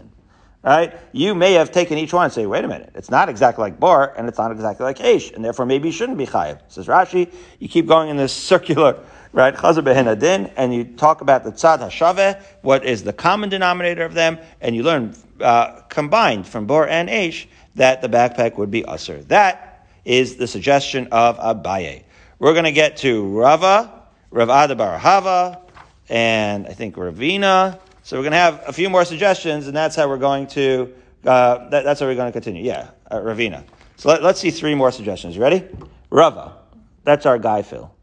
[0.62, 0.94] Right?
[1.12, 3.80] You may have taken each one and say, wait a minute, it's not exactly like
[3.80, 6.60] bor, and it's not exactly like ish, and therefore maybe you shouldn't be chayev.
[6.68, 9.02] Says Rashi, you keep going in this circular,
[9.32, 9.54] right?
[9.54, 14.04] Chazar behen adin, and you talk about the tzad hashave, what is the common denominator
[14.04, 18.70] of them, and you learn uh, combined from bor and ish that the backpack would
[18.70, 19.22] be usher.
[19.24, 22.04] That is the suggestion of Abaye.
[22.38, 25.60] We're going to get to Rava, Rav Ada bar Ahava,
[26.08, 27.78] and I think Ravina.
[28.02, 30.92] So we're going to have a few more suggestions, and that's how we're going to.
[31.24, 32.64] Uh, that, that's how we're going to continue.
[32.64, 33.62] Yeah, uh, Ravina.
[33.96, 35.36] So let, us see three more suggestions.
[35.36, 35.62] You ready?
[36.08, 36.56] Rava.
[37.04, 37.94] That's our guy, Phil.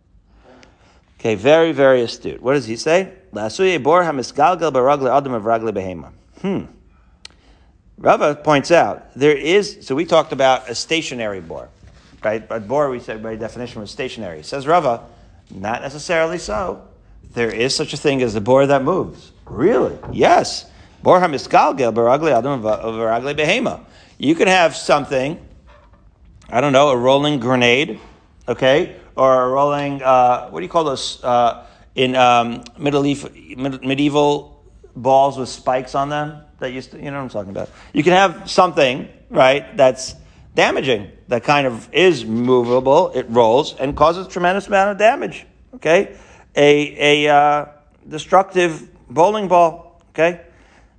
[1.27, 2.41] Okay, very, very astute.
[2.41, 3.11] What does he say?
[6.41, 6.67] Hmm.
[7.97, 11.67] Rava points out there is, so we talked about a stationary bor,
[12.23, 12.47] right?
[12.47, 14.41] But bor, we said by definition was stationary.
[14.41, 15.03] Says Rava,
[15.51, 16.87] not necessarily so.
[17.33, 19.33] There is such a thing as a bore that moves.
[19.47, 19.97] Really?
[20.13, 20.71] Yes.
[24.17, 25.45] You can have something,
[26.49, 27.99] I don't know, a rolling grenade,
[28.47, 33.29] okay, or rolling, uh, what do you call those uh, in um, medieval,
[33.83, 34.63] medieval
[34.95, 36.43] balls with spikes on them?
[36.59, 37.69] that used to, you know what I'm talking about.
[37.93, 40.15] You can have something, right, that's
[40.55, 46.17] damaging, that kind of is movable, it rolls, and causes tremendous amount of damage, okay?
[46.55, 47.65] A, a uh,
[48.07, 50.41] destructive bowling ball, okay?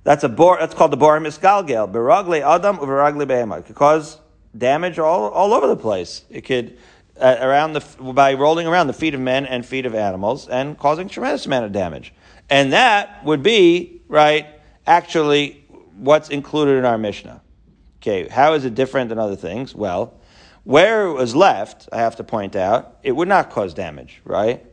[0.03, 1.91] That's a bor, that's called the bor misgalgel.
[1.91, 3.59] Beragle adam uveragle behema.
[3.59, 4.17] It could cause
[4.57, 6.23] damage all, all over the place.
[6.29, 6.77] It could,
[7.19, 7.81] uh, around the,
[8.13, 11.65] by rolling around the feet of men and feet of animals and causing tremendous amount
[11.65, 12.13] of damage.
[12.49, 14.47] And that would be, right,
[14.87, 15.63] actually
[15.97, 17.41] what's included in our Mishnah.
[18.01, 19.75] Okay, how is it different than other things?
[19.75, 20.13] Well,
[20.63, 24.65] where it was left, I have to point out, it would not cause damage, right?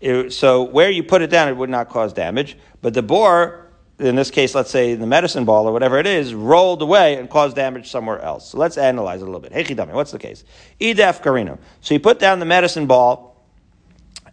[0.00, 2.58] It, so where you put it down, it would not cause damage.
[2.82, 3.63] But the bor,
[3.98, 7.30] in this case, let's say the medicine ball or whatever it is, rolled away and
[7.30, 8.50] caused damage somewhere else.
[8.50, 9.52] So let's analyze it a little bit.
[9.52, 10.44] Hey, Chidami, what's the case?
[10.80, 11.58] Idef karino.
[11.80, 13.44] So you put down the medicine ball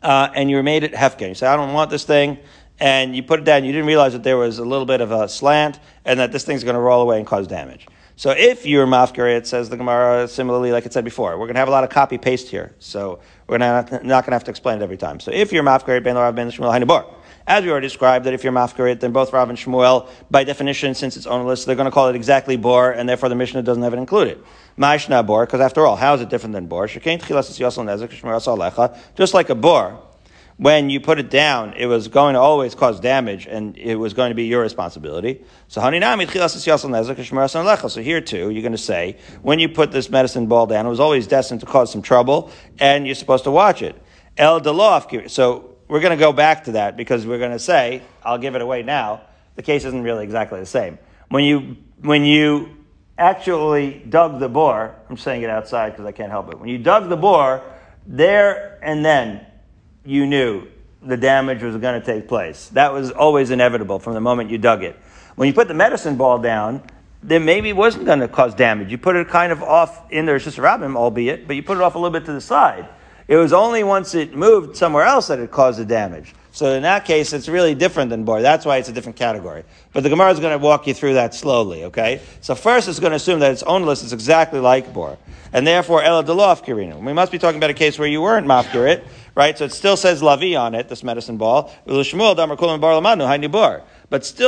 [0.01, 1.27] uh, and you made it hefker.
[1.27, 2.39] You say, I don't want this thing
[2.79, 5.11] and you put it down, you didn't realize that there was a little bit of
[5.11, 7.85] a slant and that this thing's going to roll away and cause damage.
[8.15, 11.55] So if you're mafkir, it says the Gemara similarly, like it said before, we're going
[11.55, 12.75] to have a lot of copy paste here.
[12.79, 15.19] So we're not, not going to have to explain it every time.
[15.19, 17.13] So if you're mafkir, ben ben Shmuel.
[17.47, 20.93] As we already described, that if you're mafkarit, then both Rav and Shmuel, by definition,
[20.93, 23.83] since it's ownerless, they're going to call it exactly bor, and therefore the Mishnah doesn't
[23.83, 24.41] have it included.
[24.77, 26.87] Ma'ishna bor, because after all, how is it different than bor?
[26.87, 27.05] Just
[29.33, 29.99] like a bor,
[30.61, 34.13] when you put it down, it was going to always cause damage and it was
[34.13, 35.43] going to be your responsibility.
[35.67, 35.89] So So
[38.01, 40.99] here too, you're going to say, when you put this medicine ball down, it was
[40.99, 43.99] always destined to cause some trouble and you're supposed to watch it.
[44.37, 44.61] El
[45.27, 48.55] so we're going to go back to that because we're going to say, I'll give
[48.55, 49.23] it away now.
[49.57, 50.97] The case isn't really exactly the same.
[51.27, 52.69] When you, when you
[53.17, 56.57] actually dug the bor, I'm saying it outside because I can't help it.
[56.57, 57.61] When you dug the bor,
[58.07, 59.45] there and then,
[60.05, 60.65] you knew
[61.01, 62.69] the damage was going to take place.
[62.69, 64.95] That was always inevitable from the moment you dug it.
[65.35, 66.83] When you put the medicine ball down,
[67.21, 68.91] then maybe wasn't going to cause damage.
[68.91, 71.63] You put it kind of off in there, it's just a him, albeit, but you
[71.63, 72.87] put it off a little bit to the side.
[73.27, 76.33] It was only once it moved somewhere else that it caused the damage.
[76.53, 78.41] So in that case, it's really different than bor.
[78.41, 79.63] That's why it's a different category.
[79.93, 82.19] But the Gemara is going to walk you through that slowly, okay?
[82.41, 85.17] So first it's going to assume that its ownerless is exactly like bor.
[85.53, 87.01] And therefore, Ela Kirina.
[87.01, 89.05] We must be talking about a case where you weren't mafkirit,
[89.35, 89.57] right?
[89.57, 91.73] So it still says Lavi on it, this medicine ball.
[91.85, 92.25] But still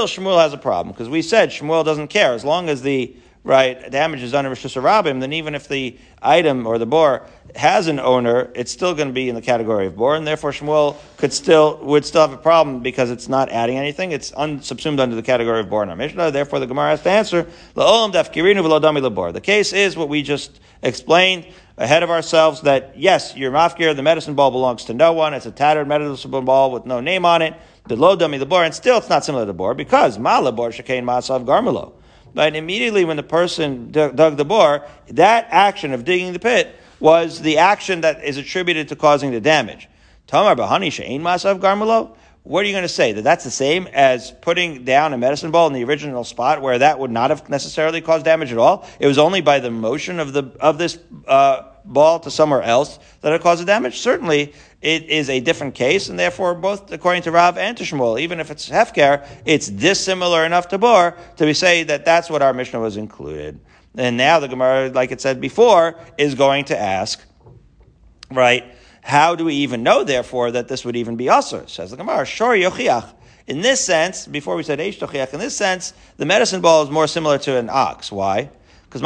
[0.07, 2.33] Shmuel has a problem, because we said Shmuel doesn't care.
[2.33, 6.65] As long as the right, damage is in Rosh Hashanah, then even if the item
[6.65, 7.25] or the bor
[7.56, 10.51] has an owner, it's still going to be in the category of bor, and therefore
[10.51, 14.12] Shmuel could still would still have a problem because it's not adding anything.
[14.12, 16.32] It's un, subsumed under the category of bor in our Mishnah.
[16.32, 17.43] Therefore, the Gemara has to answer
[17.75, 19.32] La'olam daf kirinu v'lodami labor.
[19.32, 21.45] The case is what we just explained
[21.77, 25.34] ahead of ourselves that yes, your mafkir, the medicine ball belongs to no one.
[25.34, 27.53] It's a tattered medicine ball with no name on it.
[27.88, 31.03] Below dummy the bor, and still it's not similar to bor because mala bor shekain
[31.03, 31.93] masav garmelo.
[32.34, 37.41] But immediately when the person dug, the bor, that action of digging the pit was
[37.41, 39.89] the action that is attributed to causing the damage.
[40.28, 42.15] Tamar bahani she'ain masav garmelo.
[42.43, 43.13] What are you going to say?
[43.13, 46.78] That that's the same as putting down a medicine ball in the original spot where
[46.78, 48.86] that would not have necessarily caused damage at all?
[49.00, 53.00] It was only by the motion of the of this uh, ball to somewhere else
[53.22, 54.00] that it caused the damage.
[54.00, 58.19] Certainly, it is a different case, and therefore, both according to Rav and to Shmuel,
[58.19, 62.41] even if it's hefker, it's dissimilar enough to bor to be say that that's what
[62.41, 63.62] our Mishnah was included.
[63.96, 67.24] And now the Gemara, like it said before, is going to ask,
[68.30, 68.65] right?
[69.02, 71.65] How do we even know, therefore, that this would even be usher?
[71.67, 73.13] Says the Gemara, Shor yochiach.
[73.48, 77.08] In this sense, before we said Eish in this sense, the medicine ball is more
[77.08, 78.12] similar to an ox.
[78.12, 78.50] Why?
[78.89, 79.02] Because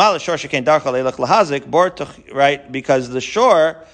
[2.33, 2.71] right?
[2.71, 3.85] Because the shor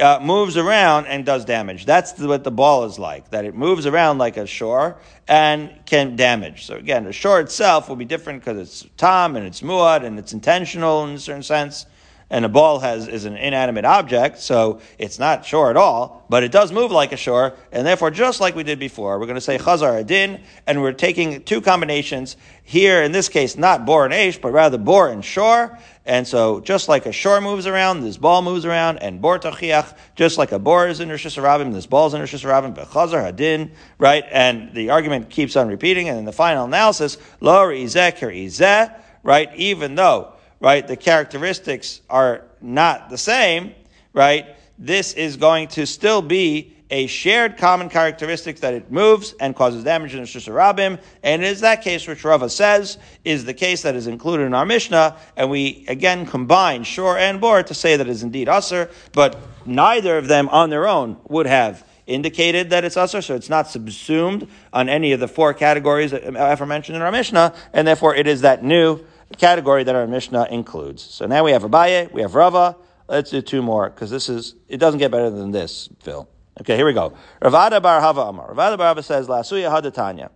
[0.00, 1.86] uh, moves around and does damage.
[1.86, 6.16] That's what the ball is like, that it moves around like a shor and can
[6.16, 6.66] damage.
[6.66, 10.18] So again, the shor itself will be different because it's tam and it's muad and
[10.18, 11.86] it's intentional in a certain sense
[12.30, 16.44] and a ball has is an inanimate object, so it's not shor at all, but
[16.44, 19.34] it does move like a shor, and therefore, just like we did before, we're going
[19.34, 23.02] to say chazar adin, and we're taking two combinations here.
[23.02, 25.76] In this case, not bor and aish, but rather bor and shor.
[26.06, 29.96] And so, just like a shor moves around, this ball moves around, and bor tachiach,
[30.14, 32.88] just like a bor is in Rosh Hashanah, this ball is in Rosh Hashanah, but
[32.88, 34.24] chazar hadin, right?
[34.30, 39.54] And the argument keeps on repeating, and in the final analysis, lo izeh izeh, right?
[39.56, 43.74] Even though right, the characteristics are not the same,
[44.12, 44.46] right,
[44.78, 49.84] this is going to still be a shared common characteristic that it moves and causes
[49.84, 53.82] damage in the Rabim, and it is that case which Rava says is the case
[53.82, 57.96] that is included in our Mishnah, and we again combine Shor and Bor to say
[57.96, 62.70] that it is indeed Usr, but neither of them on their own would have indicated
[62.70, 67.02] that it's Usr, so it's not subsumed on any of the four categories aforementioned in
[67.02, 69.04] our Mishnah, and therefore it is that new
[69.38, 71.02] category that our Mishnah includes.
[71.02, 72.76] So now we have Abaye, we have Rava.
[73.08, 76.28] Let's do two more because this is it doesn't get better than this, Phil.
[76.60, 77.14] Okay, here we go.
[77.42, 78.48] Rav Ada bar Ahava Amar.
[78.54, 80.30] Rav Ada bar Ahava says Lasuya Hadatanya.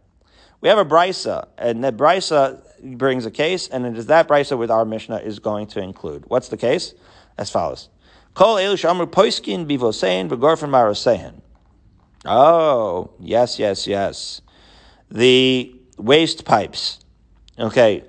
[0.61, 2.63] We have a brisa, and that brisa
[2.97, 6.25] brings a case, and it is that brisa with our Mishnah is going to include.
[6.29, 6.95] What's the case?
[7.37, 7.91] As follows:
[8.33, 11.43] Kol elu shamru poiskin bivosein begorfen marosein.
[12.25, 14.41] Oh, yes, yes, yes.
[15.11, 16.99] The waste pipes.
[17.59, 18.03] Okay,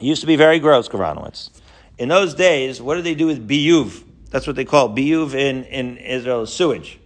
[0.00, 1.50] it used to be very gross, Karanowitz.
[1.98, 4.04] In those days, what did they do with biyuv?
[4.30, 6.98] That's what they call biyuv in, in Israel, sewage.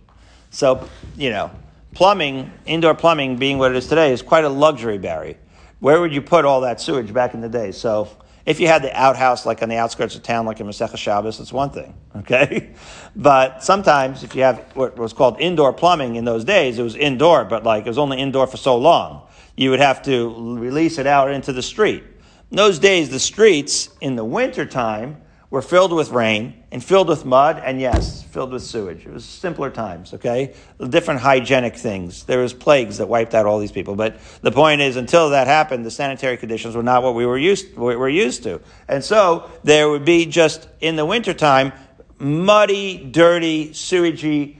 [0.51, 1.51] So, you know,
[1.95, 5.37] plumbing, indoor plumbing being what it is today, is quite a luxury, Barry.
[5.79, 7.73] Where would you put all that sewage back in the day?
[7.73, 8.09] So,
[8.47, 11.39] if you had the outhouse like on the outskirts of town, like in Masechah Shabbos,
[11.39, 12.75] it's one thing, okay?
[13.15, 16.97] But sometimes if you have what was called indoor plumbing in those days, it was
[16.97, 19.29] indoor, but like it was only indoor for so long.
[19.57, 22.03] You would have to release it out into the street.
[22.51, 25.19] In those days, the streets in the wintertime
[25.51, 29.07] were filled with rain and filled with mud and yes, filled with sewage.
[29.07, 30.55] It was simpler times, okay?
[30.89, 32.25] Different hygienic things.
[32.25, 33.95] There was plagues that wiped out all these people.
[33.95, 37.39] But the point is, until that happened, the sanitary conditions were not what we were
[37.39, 38.61] used, we were used to.
[38.89, 41.73] And so there would be just in the wintertime,
[42.19, 44.57] muddy, dirty, sewagey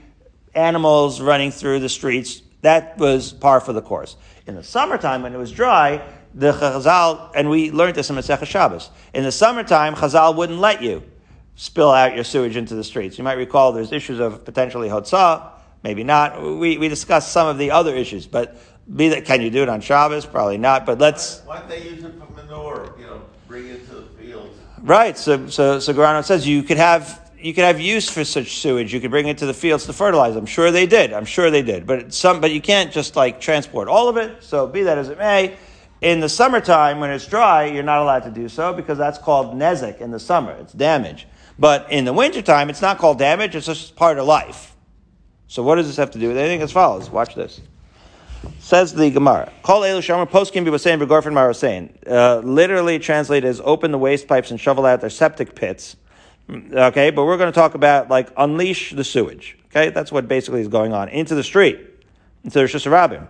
[0.55, 2.41] animals running through the streets.
[2.61, 4.15] That was par for the course.
[4.47, 6.01] In the summertime, when it was dry,
[6.33, 8.89] the Chazal, and we learned this in Masechah Shabbos.
[9.13, 11.03] In the summertime, Chazal wouldn't let you
[11.55, 13.17] spill out your sewage into the streets.
[13.17, 15.51] You might recall there's issues of potentially hotzah,
[15.83, 16.41] maybe not.
[16.41, 18.57] We, we discussed some of the other issues, but
[18.95, 20.25] be that, can you do it on Shabbos?
[20.25, 21.41] Probably not, but let's.
[21.41, 24.57] Why, don't they use it for manure, you know, bring it to the fields?
[24.81, 28.57] Right, so, so, so Garano says you could have you could have use for such
[28.57, 28.93] sewage.
[28.93, 30.35] You could bring it to the fields to fertilize.
[30.35, 31.11] I'm sure they did.
[31.11, 31.87] I'm sure they did.
[31.87, 34.43] But some, but you can't just like transport all of it.
[34.43, 35.57] So be that as it may,
[36.01, 39.53] in the summertime, when it's dry, you're not allowed to do so because that's called
[39.53, 40.51] nezek in the summer.
[40.53, 41.27] It's damage.
[41.59, 44.75] But in the wintertime, it's not called damage, it's just part of life.
[45.47, 47.09] So what does this have to do with anything as follows?
[47.09, 47.61] Watch this.
[48.59, 49.51] Says the Gemara.
[49.61, 51.91] Call Elu Shomer Poskim Begorfin Marasain.
[52.07, 55.95] Uh, literally translated as open the waste pipes and shovel out their septic pits.
[56.49, 59.57] Okay, but we're going to talk about like unleash the sewage.
[59.67, 61.79] Okay, that's what basically is going on into the street,
[62.43, 63.27] into the Shusarabim.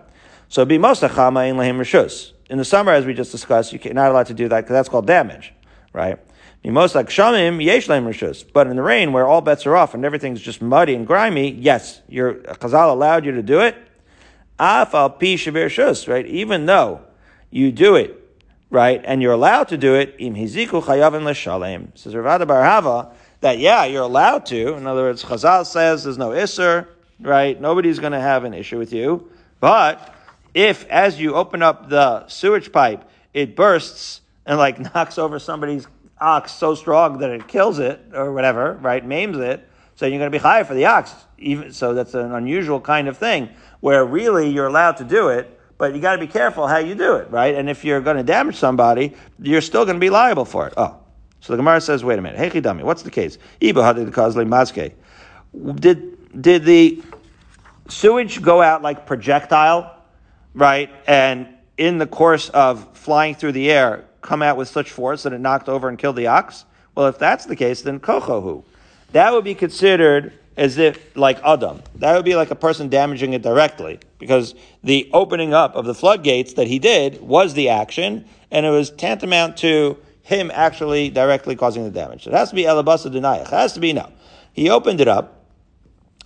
[0.48, 2.31] So be mosachama in lahim rishus.
[2.52, 4.90] In the summer, as we just discussed, you're not allowed to do that because that's
[4.90, 5.54] called damage,
[5.94, 6.20] right?
[6.66, 8.46] Most like shamim.
[8.52, 11.52] But in the rain, where all bets are off and everything's just muddy and grimy,
[11.52, 13.78] yes, your chazal allowed you to do it.
[14.60, 16.26] Afal pi right?
[16.26, 17.00] Even though
[17.52, 18.22] you do it,
[18.70, 21.94] right, and you're allowed to do it, im hiziku chayavin l'shalem.
[21.96, 24.74] Says Rav Ada bar Ahava that yeah, you're allowed to.
[24.74, 26.88] In other words, Chazal says there's no isser,
[27.22, 27.60] right?
[27.62, 30.14] Nobody's going to have an issue with you, but
[30.54, 35.88] if as you open up the sewage pipe, it bursts and like knocks over somebody's
[36.20, 40.32] ox so strong that it kills it or whatever, right, maims it, so you're going
[40.32, 41.14] to be high for the ox.
[41.38, 43.50] Even so, that's an unusual kind of thing
[43.80, 46.94] where really you're allowed to do it, but you got to be careful how you
[46.96, 47.56] do it, right?
[47.56, 50.74] And if you're going to damage somebody, you're still going to be liable for it.
[50.78, 51.00] Oh,
[51.40, 53.40] so the Gemara says, wait a minute, hey chidami, what's the case?
[55.76, 57.04] Did did the
[57.90, 60.01] sewage go out like projectile?
[60.54, 60.90] Right?
[61.08, 61.48] And
[61.78, 65.40] in the course of flying through the air, come out with such force that it
[65.40, 66.66] knocked over and killed the ox?
[66.96, 68.64] Well, if that's the case, then kochohu.
[69.14, 71.82] That would be considered as if like Adam.
[71.96, 75.96] That would be like a person damaging it directly because the opening up of the
[75.96, 81.56] floodgates that he did was the action and it was tantamount to him actually directly
[81.56, 82.28] causing the damage.
[82.28, 83.44] It has to be elabasa denayach.
[83.44, 84.12] It has to be no.
[84.54, 85.46] He opened it up,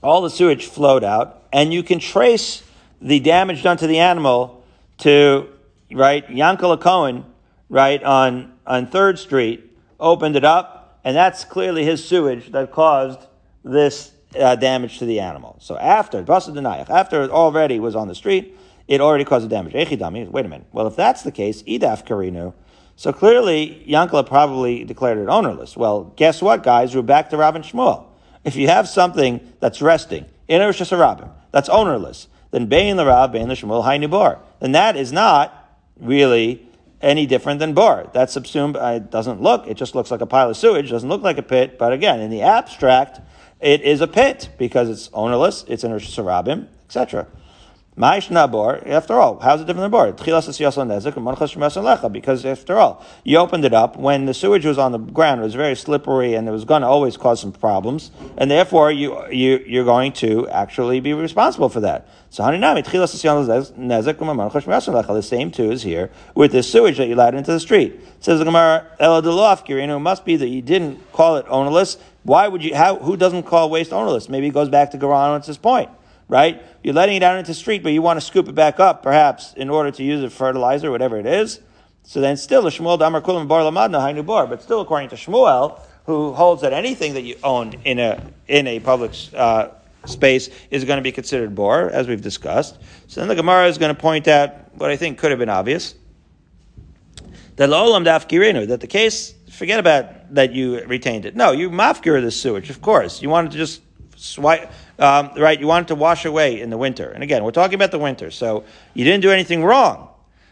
[0.01, 2.63] all the sewage flowed out, and you can trace
[3.01, 4.63] the damage done to the animal
[4.99, 5.49] to
[5.91, 7.25] right Yankel Cohen,
[7.69, 13.19] right on on Third Street, opened it up, and that's clearly his sewage that caused
[13.63, 15.57] this uh, damage to the animal.
[15.59, 19.49] So after basa denayach, after it already was on the street, it already caused the
[19.49, 19.73] damage.
[19.73, 20.29] Echidami.
[20.29, 20.67] Wait a minute.
[20.71, 22.53] Well, if that's the case, idaf karinu.
[22.97, 25.75] So clearly, Yankala probably declared it ownerless.
[25.75, 26.95] Well, guess what, guys?
[26.95, 28.05] We're back to Rav and Shmuel.
[28.45, 33.33] If you have something that's resting in Rosh Hashanah, that's ownerless, then Bein the Rav,
[33.33, 34.39] Bein the Hainu Bar.
[34.61, 36.65] Then that is not really
[37.01, 38.09] any different than bar.
[38.13, 41.09] That's subsumed, uh, it doesn't look, it just looks like a pile of sewage, doesn't
[41.09, 43.19] look like a pit, but again, in the abstract,
[43.59, 47.27] it is a pit because it's ownerless, it's in Rosh sarabim, etc.
[47.97, 50.11] After all, how's it different than bor?
[50.11, 50.45] Because
[52.45, 55.55] after all, you opened it up when the sewage was on the ground, it was
[55.55, 59.63] very slippery and it was going to always cause some problems, and therefore you, you,
[59.65, 62.09] you're going to actually be responsible for that.
[62.29, 62.51] So the
[65.21, 68.01] same too is here with the sewage that you let into the street.
[68.19, 71.97] Says the Gemara, it must be that you didn't call it ownerless.
[72.23, 74.27] Why would you, how, who doesn't call waste ownerless?
[74.27, 75.89] Maybe it goes back to Garano at this point
[76.27, 76.61] right?
[76.83, 79.03] You're letting it out into the street, but you want to scoop it back up,
[79.03, 81.59] perhaps, in order to use it for fertilizer, whatever it is.
[82.03, 85.15] So then still, the Shmuel Damar Kulam Bar Lamadna Hainu Bar, but still according to
[85.15, 89.69] Shmuel, who holds that anything that you own in a, in a public, uh,
[90.07, 92.77] space is going to be considered bor, as we've discussed.
[93.07, 95.49] So then the Gemara is going to point out what I think could have been
[95.49, 95.95] obvious.
[97.55, 101.35] That la'olam dafkirenu, that the case, forget about that you retained it.
[101.35, 103.21] No, you mafkir the sewage, of course.
[103.21, 103.81] You wanted to just
[104.15, 105.59] swipe, um, right?
[105.59, 107.09] You want it to wash away in the winter.
[107.09, 110.09] And again, we're talking about the winter, so you didn't do anything wrong.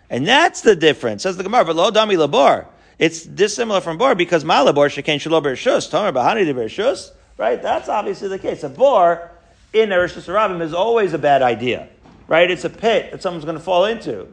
[0.09, 1.65] And that's the difference, says the Gemara.
[1.65, 2.67] But lo dami labor.
[2.99, 5.89] It's dissimilar from bor because my labor shekain shalober shus.
[5.89, 7.11] Tomer bahani de shus.
[7.37, 7.61] Right?
[7.61, 8.63] That's obviously the case.
[8.63, 9.31] A bor
[9.73, 11.89] in Eresh Rabim is always a bad idea.
[12.27, 12.49] Right?
[12.51, 14.27] It's a pit that someone's going to fall into.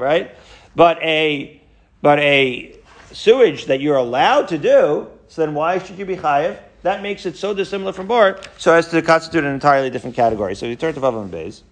[0.00, 0.34] Right?
[0.76, 1.60] But a
[2.02, 2.76] but a
[3.12, 6.58] sewage that you're allowed to do, so then why should you be chayiv?
[6.82, 10.54] That makes it so dissimilar from bar, so as to constitute an entirely different category.
[10.54, 11.62] So we turn to Vavam Beis,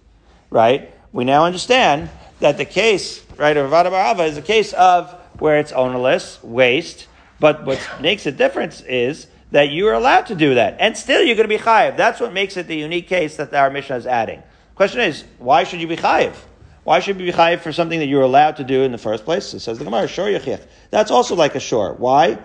[0.49, 0.93] right?
[1.11, 4.73] We now understand that the case, right, of Rav Ada bar Ahava is a case
[4.73, 7.07] of where it's ownerless, waste,
[7.39, 10.77] but what makes a difference is that you are allowed to do that.
[10.79, 11.97] And still you're going to be chayiv.
[11.97, 14.43] That's what makes it the unique case that our Mishnah is adding.
[14.75, 16.35] Question is, why should you be chayiv?
[16.83, 19.25] Why should you be chayiv for something that you're allowed to do in the first
[19.25, 19.53] place?
[19.53, 20.61] It says the Gemara, shor yachich.
[20.91, 21.93] That's also like a shor.
[21.93, 22.37] Why?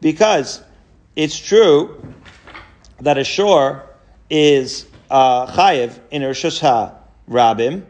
[0.00, 0.62] Because
[1.16, 2.14] it's true
[3.00, 3.84] that a shor
[4.30, 6.44] is uh, chayiv in Rosh
[7.28, 7.84] Rabim,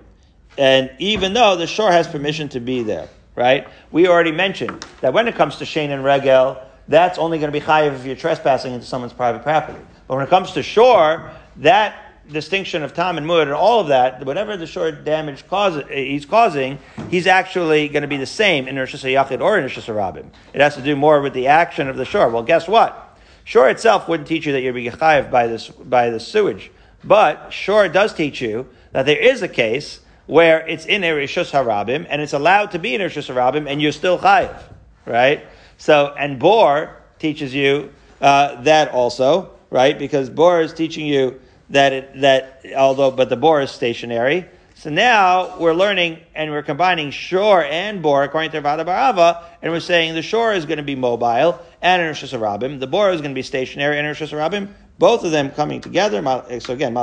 [0.59, 3.67] and even though the shor has permission to be there, right?
[3.91, 7.59] We already mentioned that when it comes to Shein and Regel, that's only going to
[7.59, 9.79] be chayiv if you're trespassing into someone's private property.
[10.09, 13.89] But when it comes to shor, that distinction of tam and muad and all of
[13.89, 16.79] that, whatever the shor damage cause, he's causing,
[17.11, 20.27] he's actually going to be the same in Rosh Hashanah or in Rosh Rabim.
[20.53, 22.29] It has to do more with the action of the shor.
[22.29, 23.12] Well, guess what?
[23.45, 26.71] Shor itself wouldn't teach you that you're being chayiv by this by the sewage,
[27.05, 31.51] but Shor does teach you that there is a case where it's in a Rishus
[31.51, 34.63] Harabim and it's allowed to be in a Rishus Harabim and you're still chayiv,
[35.07, 35.45] right?
[35.79, 39.99] So and Bor teaches you uh, that also, right?
[39.99, 41.41] Because Bor is teaching you
[41.71, 44.47] that it, that although but the Bor is stationary.
[44.75, 49.13] So now we're learning and we're combining shor and bor according to Rav Ada bar
[49.13, 52.81] Ahava, and we're saying the shor is going to be mobile and in Rosh Hashanah.
[52.81, 54.69] The bor is going to be stationary in Rosh Hashanah.
[54.99, 56.23] Both of them coming together.
[56.61, 56.97] So again,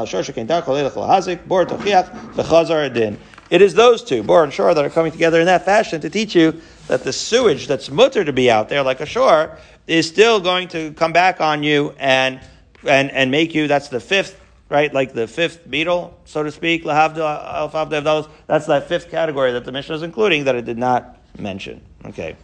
[3.51, 6.09] It is those two, bor and Shor, that are coming together in that fashion to
[6.09, 10.07] teach you that the sewage that's mutter to be out there, like a shor, is
[10.07, 12.39] still going to come back on you and
[12.83, 13.67] and and make you.
[13.67, 14.93] That's the fifth right?
[14.93, 20.03] Like the fifth beetle, so to speak, that's that fifth category that the Mishnah is
[20.03, 21.81] including that it did not mention.
[22.05, 22.35] Okay.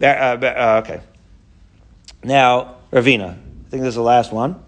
[0.00, 1.00] Uh, uh, okay.
[2.24, 4.62] Now, Ravina, I think this is the last one.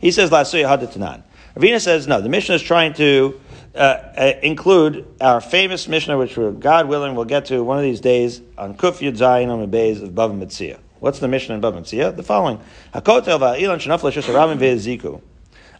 [0.00, 1.22] He says, Lasuya Hadatanan.
[1.56, 3.40] Ravina says, no, the Mishnah is trying to
[3.74, 7.82] uh, uh, include our famous Mishnah, which we're, God willing, we'll get to one of
[7.82, 10.78] these days on Kuf Yud Zayin on the Bays of Bava Metzia.
[11.00, 12.14] What's the Mishnah in Bava Metzia?
[12.14, 12.60] The following.
[12.94, 15.20] Hakotel va'ilan shenafla shesarabim ve'eziku.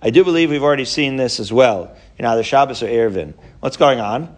[0.02, 3.34] I do believe we've already seen this as well in either Shabbos or Eruvin.
[3.60, 4.36] What's going on?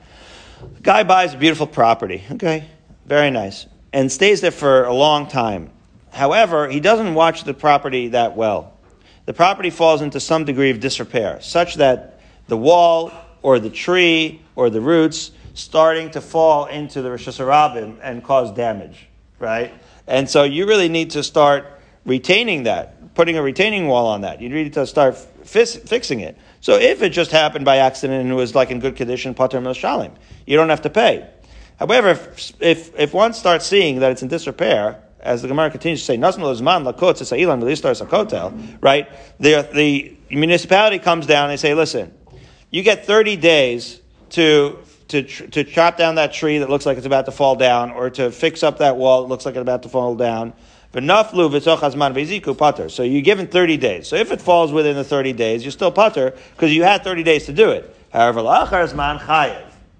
[0.83, 2.25] Guy buys a beautiful property.
[2.33, 2.69] Okay,
[3.07, 3.66] Very nice.
[3.93, 5.71] And stays there for a long time.
[6.13, 8.75] However, he doesn't watch the property that well.
[9.27, 14.43] The property falls into some degree of disrepair, such that the wall or the tree
[14.57, 17.41] or the roots starting to fall into the Rosh
[18.03, 19.75] and cause damage, right?
[20.07, 21.67] And so you really need to start
[22.07, 24.41] retaining that, putting a retaining wall on that.
[24.41, 26.39] You need to start fixing it.
[26.61, 29.61] So if it just happened by accident and it was like in good condition, pater
[29.61, 30.13] shalim,
[30.47, 31.29] you don't have to pay.
[31.79, 36.01] However, if, if, if one starts seeing that it's in disrepair, as the Gemara continues
[36.01, 36.16] to say,
[38.81, 39.09] right?
[39.41, 42.14] The, the municipality comes down and they say, listen,
[42.71, 44.01] you get 30 days
[44.31, 47.91] to, to, to chop down that tree that looks like it's about to fall down
[47.91, 50.53] or to fix up that wall that looks like it's about to fall down.
[50.91, 51.03] So
[53.03, 54.09] you're given 30 days.
[54.09, 57.23] So if it falls within the 30 days, you're still putter because you had 30
[57.25, 57.95] days to do it.
[58.11, 58.41] However,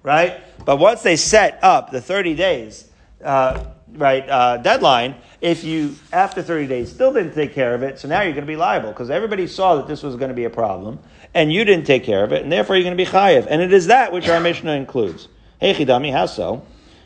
[0.01, 0.41] right?
[0.65, 2.89] But once they set up the 30 days,
[3.23, 7.99] uh, right, uh, deadline, if you, after 30 days, still didn't take care of it,
[7.99, 10.35] so now you're going to be liable because everybody saw that this was going to
[10.35, 10.99] be a problem
[11.33, 13.47] and you didn't take care of it, and therefore you're going to be chayiv.
[13.49, 15.27] And it is that which our Mishnah includes.
[15.59, 16.65] Hey, Chidami, how so?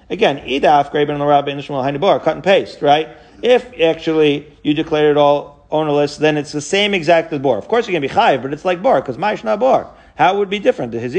[0.10, 3.10] Again, idaf, graben l'rabbi, nishmal hainibor, cut and paste, right?
[3.42, 7.58] If actually you declared it all ownerless, then it's the same exact as bor.
[7.58, 9.90] Of course you're going to be chayiv, but it's like bor, because ma'ishna bor.
[10.16, 10.92] How it would be different?
[10.94, 11.10] So in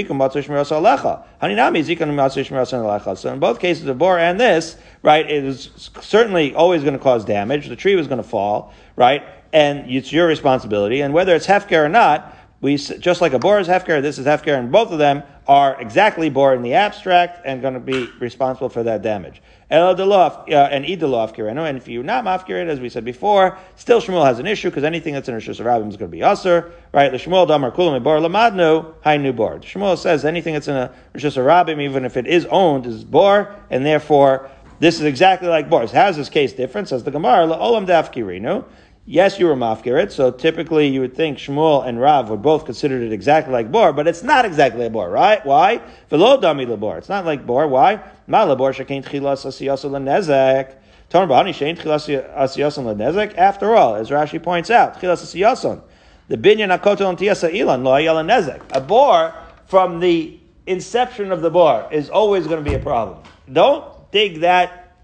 [3.41, 7.69] both cases, the bor and this, right, it is certainly always going to cause damage.
[7.69, 11.01] The tree was going to fall, right, and it's your responsibility.
[11.01, 14.25] And whether it's hefker or not, we just like a bor is hefker, this is
[14.25, 18.09] hefker, and both of them are exactly bor in the abstract and going to be
[18.19, 19.43] responsible for that damage.
[19.71, 24.01] El uh, and idalof kirenu, and if you're not mafkirid, as we said before, still
[24.01, 26.23] Shmuel has an issue because anything that's in a Rishus Rabbim is going to be
[26.23, 27.13] usher, right?
[27.13, 29.59] The Shmuel damar kulam bor lamadnu hainu bor.
[29.59, 33.55] Shmuel says anything that's in a Rishus Rabbim, even if it is owned, is bor,
[33.69, 34.51] and therefore
[34.81, 35.87] this is exactly like bor.
[35.87, 36.89] How is this case different?
[36.89, 38.65] Says the Gemara, olam dafkirinu.
[39.07, 43.03] Yes, you were mafkirit, so typically you would think Shmuel and Rav would both consider
[43.03, 45.45] it exactly like bor, but it's not exactly a bor, right?
[45.45, 45.83] Why?
[46.09, 46.97] Velo dami labor.
[46.97, 47.69] It's not like bor.
[47.69, 48.01] Why?
[48.27, 50.77] Ma labor shekain tchilas asiyasa lenezek.
[51.11, 53.37] Torn bani shein tchilas asiyasan lenezek.
[53.37, 55.83] After all, as Rashi points out, tchilas asiyasan.
[56.29, 58.63] The binyan akotel and tiyasa ilan lo ayala nezek.
[58.71, 59.35] A bor
[59.67, 63.23] from the inception of the bor is always going to be a problem.
[63.53, 64.97] Don't dig that.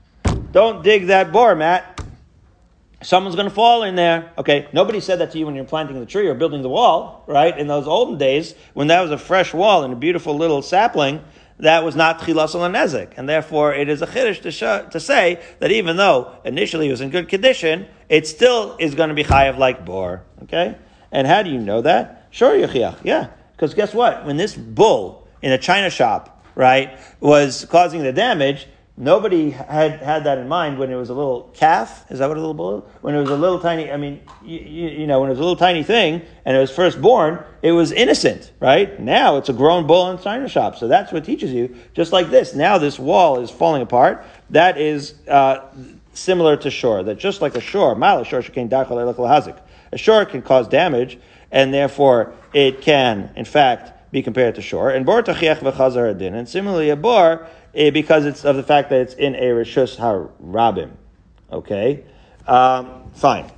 [0.52, 1.99] Don't dig that bor, Matt
[3.02, 4.32] someone's going to fall in there.
[4.38, 7.24] Okay, nobody said that to you when you're planting the tree or building the wall,
[7.26, 7.56] right?
[7.58, 11.22] In those olden days, when that was a fresh wall and a beautiful little sapling,
[11.60, 15.40] that was not chilas nezik, and therefore it is a chiddush to, show, to say
[15.58, 19.24] that even though initially it was in good condition, it still is going to be
[19.24, 20.22] chayav like bor.
[20.44, 20.76] Okay,
[21.12, 22.28] and how do you know that?
[22.30, 24.24] Shor, yechiach, yeah, because guess what?
[24.24, 28.66] When this bull in a china shop, right, was causing the damage,
[29.00, 32.04] Nobody had had that in mind when it was a little calf.
[32.10, 32.86] Is that what a little bull?
[33.00, 33.90] When it was a little tiny.
[33.90, 36.70] I mean, you, you, know, when it was a little tiny thing and it was
[36.70, 39.00] first born, it was innocent, right?
[39.00, 40.76] Now it's a grown bull in china shop.
[40.76, 41.74] So that's what teaches you.
[41.94, 42.54] Just like this.
[42.54, 44.22] Now this wall is falling apart.
[44.50, 45.66] That is uh,
[46.12, 47.02] similar to shor.
[47.02, 51.18] That just like a shor, mile shor A shor can cause damage,
[51.50, 54.90] and therefore it can, in fact, be compared to shor.
[54.90, 59.48] And bor And similarly, a bor because it's of the fact that it's in a
[59.50, 60.90] Rishus HaRabim.
[61.52, 62.04] Okay?
[62.46, 63.50] Um, fine.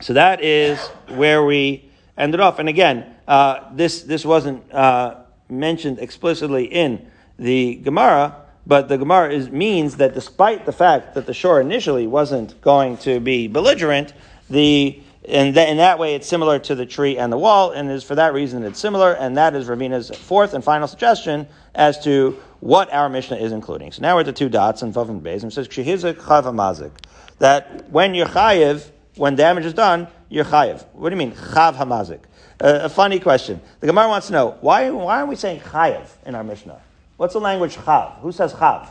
[0.00, 2.58] So that is where we ended off.
[2.58, 5.16] And again, uh, this, this wasn't uh,
[5.48, 11.26] mentioned explicitly in the Gemara, but the Gemara is, means that despite the fact that
[11.26, 14.12] the shor initially wasn't going to be belligerent,
[14.50, 18.04] the and in that way it's similar to the tree and the wall, and is
[18.04, 22.40] for that reason it's similar, and that is Ravina's fourth and final suggestion as to
[22.60, 23.92] what our Mishnah is including.
[23.92, 26.14] So now we're at the two dots in Vav and Beis, and it says Kshihizik
[26.14, 26.92] Chav
[27.38, 30.84] that when you're chayiv, when damage is done, you're chayiv.
[30.92, 32.20] What do you mean Chav Hamazik?
[32.60, 33.60] Uh, a funny question.
[33.80, 36.80] The Gemara wants to know why why are we saying chayiv in our Mishnah?
[37.16, 38.18] What's the language chav?
[38.20, 38.88] Who says chav?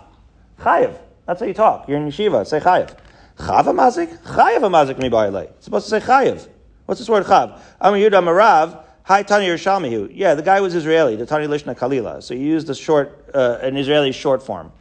[0.60, 0.98] Chayiv.
[1.26, 1.88] That's how you talk.
[1.88, 2.46] You're in yeshiva.
[2.46, 2.96] Say chayiv.
[3.38, 4.18] Chav Hamazik?
[4.24, 6.48] Chayiv Hamazik mi It's supposed to say chayiv.
[6.86, 7.60] What's this word chav?
[7.82, 8.85] Am Yudah Marav.
[9.08, 10.10] Hi, Tani Yerushalmihu.
[10.16, 12.24] Yeah, the guy was Israeli, the Tani Lishna Kalila.
[12.24, 14.72] So he used a short, uh, an Israeli short form.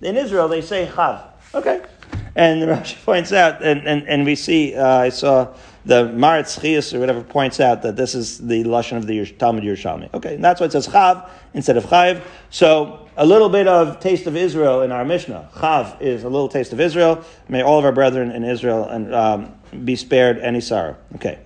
[0.00, 1.32] In Israel, they say Chav.
[1.52, 1.82] Okay.
[2.36, 6.60] And the Rashi points out, and, and, and we see, uh, I saw the Maharatz
[6.60, 10.14] Chajes or whatever points out that this is the Lashon of the Talmud Yerushalmi.
[10.14, 12.22] Okay, and that's why it says Chav instead of Chayiv.
[12.50, 15.50] So a little bit of taste of Israel in our Mishnah.
[15.52, 17.24] Chav is a little taste of Israel.
[17.48, 19.52] May all of our brethren in Israel and, um,
[19.84, 20.96] be spared any sorrow.
[21.16, 21.40] Okay.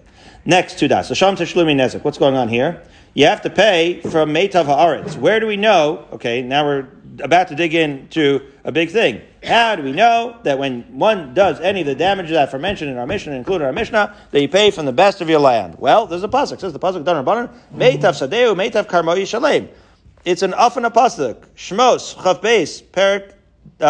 [0.48, 1.14] Next two dots.
[1.14, 2.02] Sham Tashlumi Nezek.
[2.02, 2.82] What's going on here?
[3.12, 5.14] You have to pay from Meitav Haaretz.
[5.14, 6.06] Where do we know?
[6.12, 6.88] Okay, now we're
[7.20, 9.20] about to dig into a big thing.
[9.44, 12.90] How do we know that when one does any of the damages that are mentioned
[12.90, 15.74] in our mission, including our Mishnah, that you pay from the best of your land?
[15.78, 16.60] Well, there's a pasuk.
[16.60, 17.22] Says the pasuk done
[17.74, 19.68] meitav sadeu meitav karmoyi shalem.
[20.24, 21.44] It's an often a pasuk.
[21.56, 23.34] Shmos chaf beis perik
[23.82, 23.84] uh,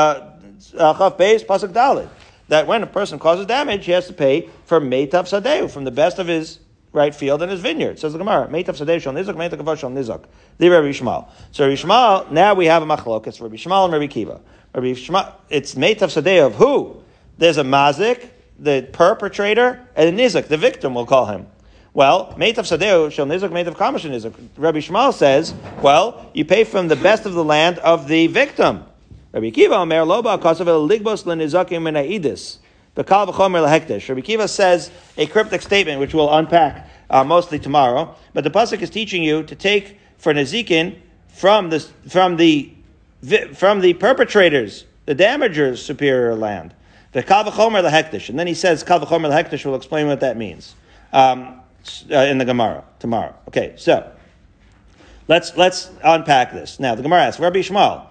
[0.77, 2.09] uh, chaf beis pasuk dalit.
[2.49, 5.91] That when a person causes damage, he has to pay for meitav sadeu from the
[5.91, 6.59] best of his
[6.93, 7.99] right field and his vineyard.
[7.99, 10.25] Says the Gemara, Meitav Sadeh Shal Nizak, Meitav Kavah Shal Nizak.
[10.59, 11.29] The Rabbi Yishmael.
[11.53, 13.27] So Rabbi Yishmael, now we have a machlok.
[13.27, 14.41] It's Rabbi Yishmael and Rabbi Kiva.
[14.75, 17.03] Rabbi Yishmael, it's Meitav Sadeu of who?
[17.37, 18.29] There's a mazik,
[18.59, 21.47] the perpetrator, and a nizak, the victim, we'll call him.
[21.95, 24.35] Well, Meitav Sadeh Shal Nizak, Meitav Kamash Nizak.
[24.57, 28.85] Rabbi Yishmael says, well, you pay from the best of the land of the victim.
[29.33, 32.59] Rabbi Kiva, Omer Loba, Kasav Ligbos Lenizakim Menaidis.
[32.99, 38.13] Rabbi Kiva says a cryptic statement, which we'll unpack uh, mostly tomorrow.
[38.35, 40.99] But the pasuk is teaching you to take for Nazikin
[41.29, 42.73] from the from the
[43.55, 46.75] from the perpetrators, the damagers' superior land.
[47.13, 48.29] The Kal V'chomer Lahekdesh.
[48.31, 50.75] And then he says Kal V'chomer Lahekdesh will explain what that means
[51.13, 51.61] um,
[52.11, 53.33] uh, in the Gemara tomorrow.
[53.47, 54.11] Okay, so
[55.29, 56.81] let's let's unpack this.
[56.81, 58.08] Now the Gemara asks, Rabbi Yishmael,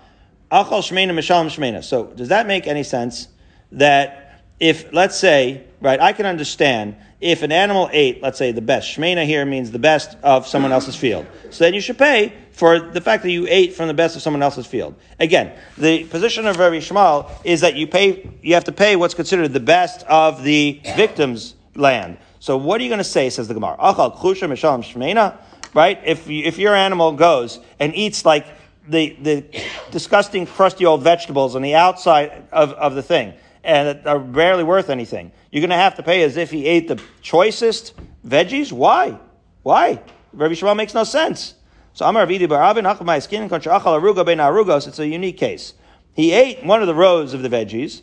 [0.52, 1.84] Achal Shmeina Mishalem Shmeina.
[1.84, 3.28] So does that make any sense
[3.74, 8.62] that if, let's say, right, I can understand if an animal ate, let's say, the
[8.62, 8.96] best.
[8.96, 11.26] Shmena here means the best of someone else's field.
[11.50, 14.22] So then you should pay for the fact that you ate from the best of
[14.22, 14.96] someone else's field.
[15.20, 19.14] Again, the position of Rabbi Yishmael is that you pay, you have to pay what's
[19.14, 22.18] considered the best of the victim's land.
[22.40, 23.78] So what are you going to say, says the Gemara?
[23.78, 25.38] Achal chusha mishalim shmena,
[25.74, 26.00] right?
[26.06, 28.46] If, if your animal goes and eats like
[28.88, 29.46] the, the
[29.92, 33.34] disgusting crusty old vegetables on the outside of, of the thing,
[33.64, 35.32] and are barely worth anything.
[35.52, 37.94] You're going to have to pay as if he ate the choicest
[38.26, 38.72] veggies.
[38.72, 39.18] Why?
[39.64, 40.02] Why?
[40.34, 41.56] Rabbi Yishmael makes no sense.
[41.94, 44.88] So Amar Avidi Baravin Hachamai Skin Contra Achal Aruga Ben Arugos.
[44.88, 45.74] It's a unique case.
[46.14, 48.02] He ate one of the rows of the veggies.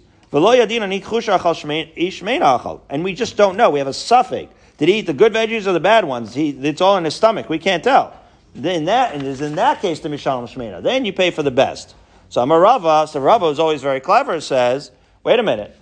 [2.91, 3.71] And we just don't know.
[3.71, 4.53] We have a suffix.
[4.79, 6.35] Did he eat the good veggies or the bad ones?
[6.35, 7.49] He, it's all in his stomach.
[7.49, 8.19] We can't tell.
[8.55, 10.83] In that, and in that case, the Mishalim Shmena.
[10.83, 11.95] Then you pay for the best.
[12.29, 14.91] So Amar Rava, so Rava is always very clever, says,
[15.25, 15.77] Wait a minute.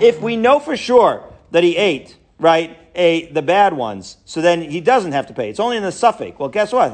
[0.00, 4.62] If we know for sure that he ate, right, a, the bad ones, so then
[4.62, 5.50] he doesn't have to pay.
[5.50, 6.38] It's only in the suffix.
[6.38, 6.90] Well, guess what?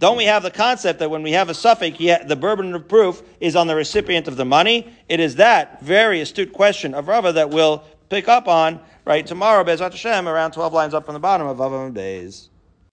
[0.00, 3.22] Don't we have the concept that when we have a suffix, the burden of proof
[3.38, 4.90] is on the recipient of the money?
[5.10, 9.62] It is that very astute question of Rava that we'll pick up on, right, tomorrow,
[9.62, 12.49] Bezat Hashem, around 12 lines up from the bottom of Avav Beis.